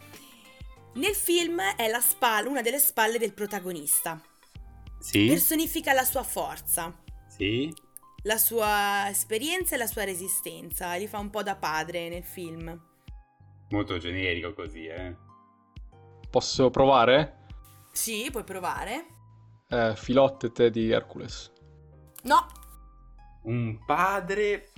[0.95, 4.21] Nel film è la spalla, una delle spalle del protagonista.
[4.99, 6.95] Sì, Personifica la sua forza,
[7.27, 7.71] sì.
[8.25, 10.93] La sua esperienza e la sua resistenza.
[10.95, 12.79] Li fa un po' da padre nel film.
[13.69, 15.15] Molto generico così, eh.
[16.29, 17.45] Posso provare?
[17.91, 19.05] Sì, puoi provare.
[19.69, 21.51] Eh, Filottete di Hercules.
[22.23, 22.45] No,
[23.43, 24.69] Un padre...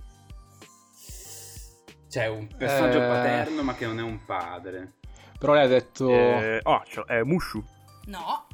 [2.10, 3.08] Cioè, un personaggio Eh.
[3.08, 4.94] paterno ma che non è un padre.
[5.40, 6.10] Però lei ha detto...
[6.10, 7.64] Eh, oh, l'ho- è Mushu.
[8.06, 8.48] No.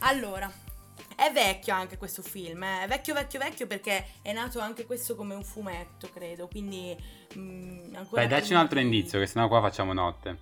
[0.00, 0.50] Allora,
[1.16, 2.82] è vecchio anche questo film, eh.
[2.84, 6.96] è vecchio vecchio vecchio perché è nato anche questo come un fumetto, credo, quindi
[7.36, 10.38] mm, ancora Dai, dacci un altro di- indizio, che sennò qua facciamo notte.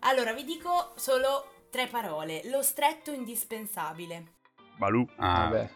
[0.00, 2.40] Allora, vi dico solo tre parole.
[2.48, 4.32] Lo stretto indispensabile.
[4.76, 5.06] Baloo.
[5.16, 5.70] Ah, Vabbè.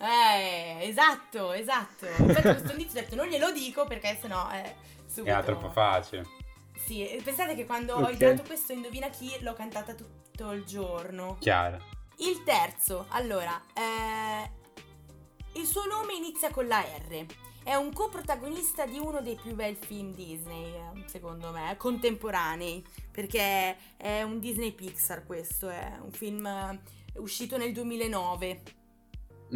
[0.00, 2.06] Eh, esatto, esatto.
[2.06, 4.74] Infatti questo indizio ho detto non glielo dico perché sennò è
[5.06, 5.30] subito...
[5.32, 6.24] era troppo facile.
[6.74, 8.16] Sì, pensate che quando ho Ok.
[8.16, 11.36] girato questo Indovina chi l'ho cantata tutto il giorno.
[11.38, 11.80] Chiaro.
[12.18, 14.50] Il terzo, allora, eh,
[15.58, 17.26] il suo nome inizia con la R.
[17.64, 20.72] È un coprotagonista di uno dei più bei film Disney,
[21.06, 26.80] secondo me, contemporanei, perché è un Disney Pixar questo, è un film eh,
[27.16, 28.62] uscito nel 2009.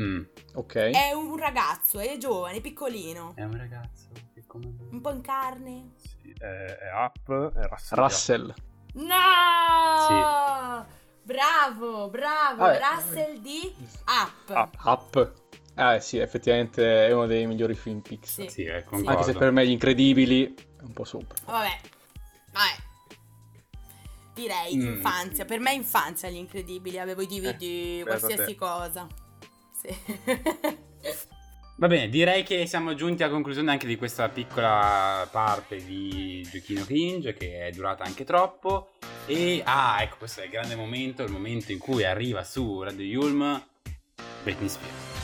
[0.00, 0.22] Mm.
[0.54, 0.74] Ok.
[0.74, 4.72] È un ragazzo, è giovane, piccolino, È un ragazzo che come...
[4.90, 5.90] un po' in carne.
[5.96, 7.98] Sì, è, è Up, è Russell.
[7.98, 8.54] Russell.
[8.94, 10.96] No!
[11.28, 12.80] Bravo, bravo, Vabbè.
[12.80, 13.74] Russell di
[14.06, 14.48] Up.
[14.48, 14.78] Up.
[14.82, 15.32] Up.
[15.76, 18.46] Eh sì, effettivamente è uno dei migliori film Pixar.
[18.46, 18.50] Sì.
[18.50, 18.82] Sì, eh.
[19.04, 21.36] Anche se per me gli incredibili è un po' sopra.
[21.44, 21.80] Vabbè,
[22.52, 22.76] vabbè.
[24.32, 24.86] Direi Mm.
[24.94, 29.06] infanzia, per me infanzia gli incredibili, avevo i DVD, Eh, qualsiasi cosa.
[29.78, 29.94] Sì.
[31.76, 36.84] Va bene, direi che siamo giunti alla conclusione anche di questa piccola parte di Giochino
[36.84, 38.92] Cringe che è durata anche troppo.
[39.30, 43.04] E ah, ecco, questo è il grande momento, il momento in cui arriva su Radio
[43.04, 43.62] Yulm
[44.42, 45.17] Britney Spears.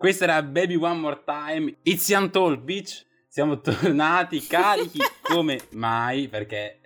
[0.00, 1.76] Questa era Baby One More Time.
[1.82, 3.04] It's Young Talk, bitch.
[3.28, 6.80] Siamo tornati carichi come mai, perché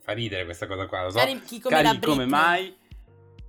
[0.00, 1.18] fa ridere questa cosa qua, lo so.
[1.18, 2.74] Carichi come carichi come mai.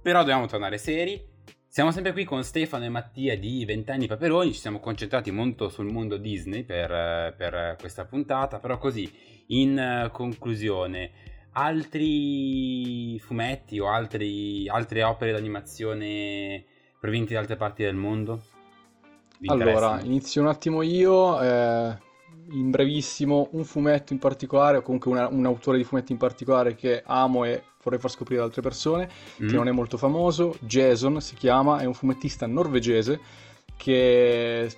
[0.01, 1.25] Però dobbiamo tornare seri.
[1.65, 4.51] Siamo sempre qui con Stefano e Mattia di Vent'anni Paperoni.
[4.51, 8.59] Ci siamo concentrati molto sul mondo Disney per, per questa puntata.
[8.59, 9.09] Però così,
[9.47, 11.11] in conclusione,
[11.53, 16.65] altri fumetti o altri- altre opere d'animazione
[16.99, 18.43] provenienti da altre parti del mondo?
[19.45, 21.97] Allora, inizio un attimo io, eh,
[22.51, 26.75] in brevissimo, un fumetto in particolare, o comunque una- un autore di fumetti in particolare
[26.75, 29.09] che amo e vorrei far scoprire ad altre persone,
[29.41, 29.47] Mm?
[29.47, 33.19] che non è molto famoso, Jason si chiama, è un fumettista norvegese
[33.77, 34.69] che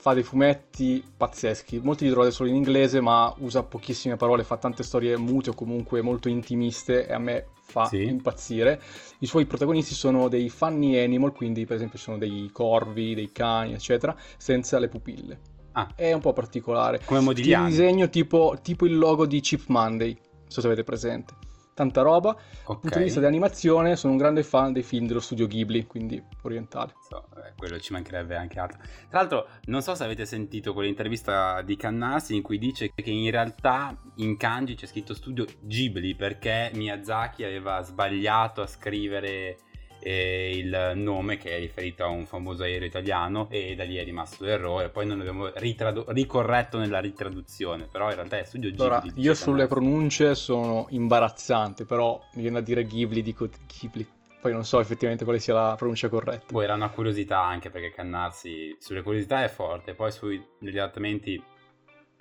[0.00, 4.56] fa dei fumetti pazzeschi, molti li trovate solo in inglese, ma usa pochissime parole, fa
[4.56, 8.02] tante storie mute o comunque molto intimiste e a me fa Sì.
[8.04, 8.80] impazzire.
[9.18, 13.74] I suoi protagonisti sono dei funny animal, quindi per esempio sono dei corvi, dei cani,
[13.74, 15.38] eccetera, senza le pupille.
[15.72, 15.88] Ah.
[15.94, 17.00] È un po' particolare.
[17.04, 17.68] Come Modigliani.
[17.68, 21.34] disegno tipo, tipo il logo di Chip Monday, non so se avete presente.
[21.78, 22.32] Tanta roba.
[22.32, 22.80] Dal Ok.
[22.80, 26.20] punto di vista di animazione sono un grande fan dei film dello studio Ghibli, quindi
[26.42, 26.94] orientale.
[27.08, 28.80] So, eh, quello ci mancherebbe anche altro.
[29.08, 33.30] Tra l'altro, non so se avete sentito quell'intervista di Cannasi in cui dice che in
[33.30, 39.58] realtà in kanji c'è scritto studio Ghibli perché Miyazaki aveva sbagliato a scrivere
[40.00, 44.04] eh, il nome che è riferito a un famoso aereo italiano e da lì è
[44.04, 44.88] rimasto l'errore.
[44.90, 48.84] Poi non abbiamo ritradu- ricorretto nella ritraduzione, però in realtà è studio Ghibli.
[48.84, 49.74] Allora, io sulle Cannasi.
[49.74, 54.06] pronunce sono imbarazzante, però mi viene a dire Ghibli, dico Ghibli.
[54.40, 56.44] Poi non so effettivamente quale sia la pronuncia corretta.
[56.46, 61.42] Poi era una curiosità anche perché Cannarsi sulle curiosità è forte, poi sugli adattamenti...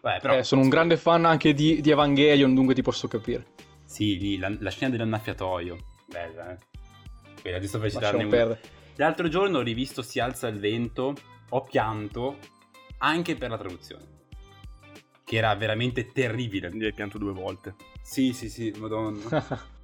[0.02, 0.36] Beh, però...
[0.36, 3.46] Eh, sono un grande fan anche di, di Evangelion, dunque ti posso capire.
[3.86, 5.78] Sì, lì, la, la scena dell'annaffiatoio.
[6.08, 6.58] Bella, eh.
[7.48, 8.36] Quella, giusto per citarne una.
[8.36, 8.62] perdere.
[8.96, 11.14] L'altro giorno ho rivisto Si alza il vento,
[11.50, 12.38] ho pianto
[12.98, 14.04] anche per la traduzione.
[15.24, 16.68] Che era veramente terribile.
[16.68, 17.76] Quindi hai pianto due volte.
[18.02, 19.66] Sì, sì, sì, madonna.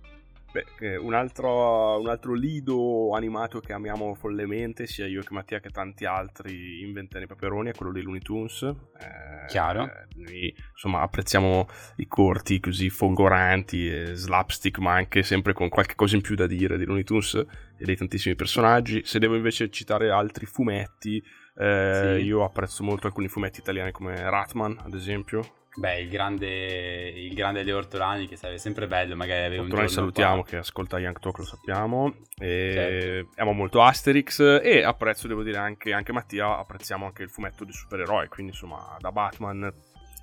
[0.54, 5.60] Beh, eh, un altro, un altro lido animato che amiamo follemente, sia io che Mattia
[5.60, 8.62] che tanti altri in Vent'anni Paperoni, è quello dei Looney Tunes.
[8.62, 9.86] Eh, Chiaro.
[9.86, 15.96] eh, noi insomma apprezziamo i corti così folgoranti e slapstick, ma anche sempre con qualche
[15.96, 19.02] cosa in più da dire di Looney Tunes e dei tantissimi personaggi.
[19.06, 21.18] Se devo invece citare altri fumetti,
[21.58, 22.26] eh, Sì.
[22.26, 25.42] io apprezzo molto alcuni fumetti italiani come Ratman, ad esempio.
[25.76, 29.76] Beh, il grande, il grande Leo Ortolani che sarebbe sempre bello magari avere un Noi
[29.76, 30.50] giorno salutiamo qua.
[30.50, 32.14] che ascolta Young Talk, lo sappiamo.
[32.38, 33.42] E Certo.
[33.42, 37.74] Amo molto Asterix e apprezzo, devo dire, anche, anche Mattia, apprezziamo anche il fumetto di
[37.74, 39.64] supereroi, quindi insomma da Batman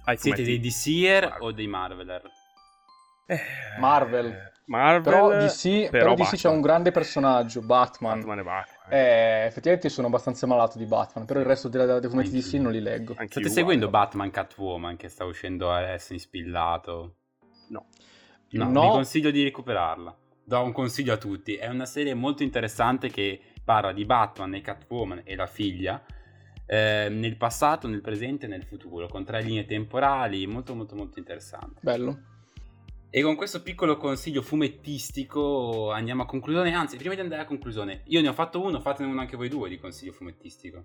[0.05, 0.69] ai Siete dei fumetti...
[0.69, 2.23] DCer o dei Marveler?
[3.27, 3.41] Eh,
[3.79, 4.53] Marvel.
[4.71, 8.19] Marvel, Però DC, però DC c'è un grande personaggio, Batman.
[8.19, 8.93] Batman e Batman.
[8.93, 12.31] Eh, effettivamente sono abbastanza malato di Batman, però il resto della- dei fumetti.
[12.31, 13.15] DC non li leggo.
[13.17, 17.15] Anch'io State seguendo Batman Catwoman che sta uscendo adesso in spillato?
[17.71, 17.87] No.
[18.51, 18.81] No, No.
[18.83, 20.17] vi consiglio di recuperarla.
[20.45, 21.55] Do un consiglio a tutti.
[21.57, 26.01] È una serie molto interessante che parla di Batman e Catwoman e la figlia
[26.67, 31.19] eh, nel passato, nel presente e nel futuro, con tre linee temporali, molto molto molto
[31.19, 31.81] interessante.
[31.83, 32.19] Bello.
[33.13, 36.73] E con questo piccolo consiglio fumettistico andiamo a conclusione.
[36.73, 39.49] Anzi, prima di andare a conclusione, io ne ho fatto uno, fatene uno anche voi
[39.49, 40.85] due di consiglio fumettistico.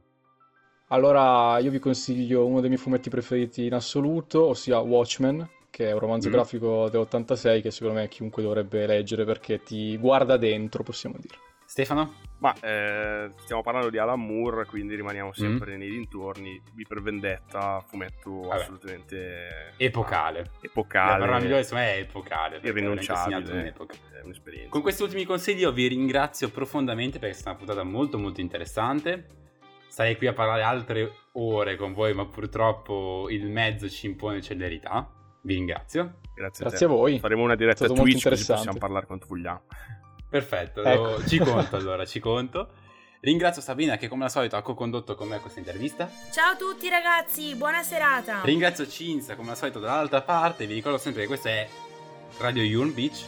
[0.87, 5.93] Allora, io vi consiglio uno dei miei fumetti preferiti in assoluto, ossia Watchmen, che è
[5.93, 6.31] un romanzo Mm.
[6.31, 11.37] grafico dell'86 che secondo me chiunque dovrebbe leggere perché ti guarda dentro, possiamo dire.
[11.75, 12.13] Stefano?
[12.37, 16.61] Ma eh, stiamo parlando di Alan Moore, quindi rimaniamo sempre nei dintorni.
[16.73, 18.41] V per Vendetta, fumetto Mm.
[18.43, 18.61] Vabbè.
[18.61, 20.39] assolutamente Epocale.
[20.39, 22.59] La epocale, parola migliore secondo me è epocale.
[22.63, 23.51] irrinunciabile.
[23.51, 23.93] un'epoca.
[23.93, 24.69] È un'esperienza.
[24.69, 28.39] Con questi ultimi consigli io vi ringrazio profondamente perché è stata una puntata molto molto
[28.39, 29.27] interessante.
[29.89, 35.11] Sarei qui a parlare altre ore con voi, ma purtroppo il mezzo ci impone celerità.
[35.41, 36.19] Vi ringrazio.
[36.33, 37.19] Grazie, Grazie a voi.
[37.19, 39.63] Faremo una diretta Twitch così possiamo parlare quanto vogliamo.
[40.35, 41.25] Perfetto, Ecco.
[41.25, 42.67] ci conto allora, ci conto.
[43.21, 46.11] Ringrazio Sabina che come al solito ha co-condotto con me questa intervista.
[46.29, 48.41] Ciao a tutti ragazzi, buona serata.
[48.43, 50.67] Ringrazio Cinzia come al solito dall'altra parte.
[50.67, 51.65] Vi ricordo sempre che questo è
[52.39, 53.23] Radio Yulm Beach.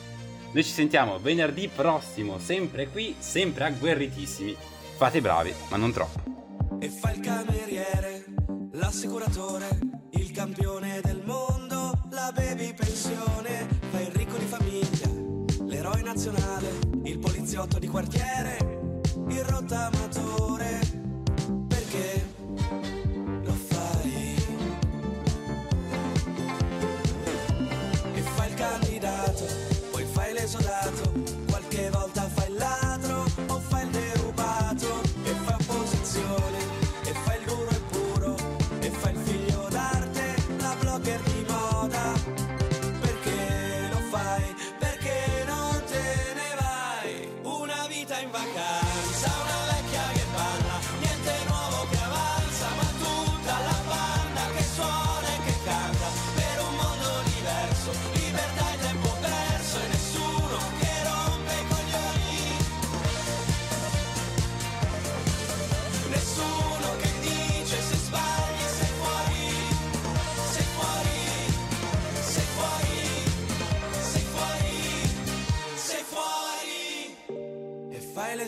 [0.51, 4.53] Noi ci sentiamo venerdì prossimo, sempre qui, sempre agguerritissimi.
[4.97, 6.77] Fate i bravi, ma non troppo.
[6.81, 8.25] E fa il cameriere,
[8.73, 9.65] l'assicuratore,
[10.11, 11.16] il campione del
[17.57, 18.76] poliziotto di quartiere,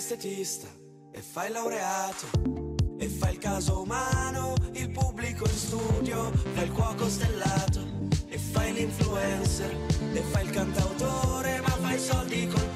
[0.09, 0.67] l'estetista,
[1.11, 2.25] e fai laureato,
[2.97, 8.73] e fai il caso umano, il pubblico in studio, fai il cuoco stellato, e fai
[8.73, 9.71] l'influencer,
[10.13, 12.68] e fai il cantautore, ma fai soldi col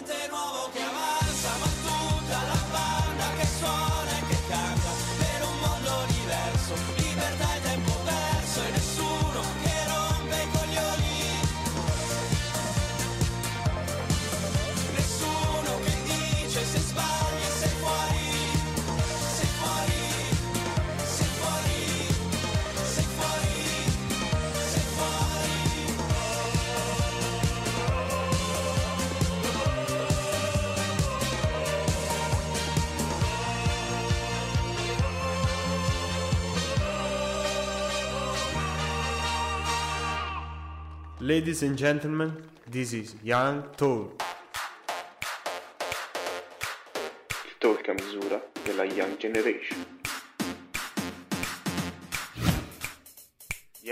[0.00, 0.87] niente nuovo che
[41.28, 44.12] Ladies and gentlemen, this is Young Tour.
[47.60, 49.87] Talk a misura della Young Generation.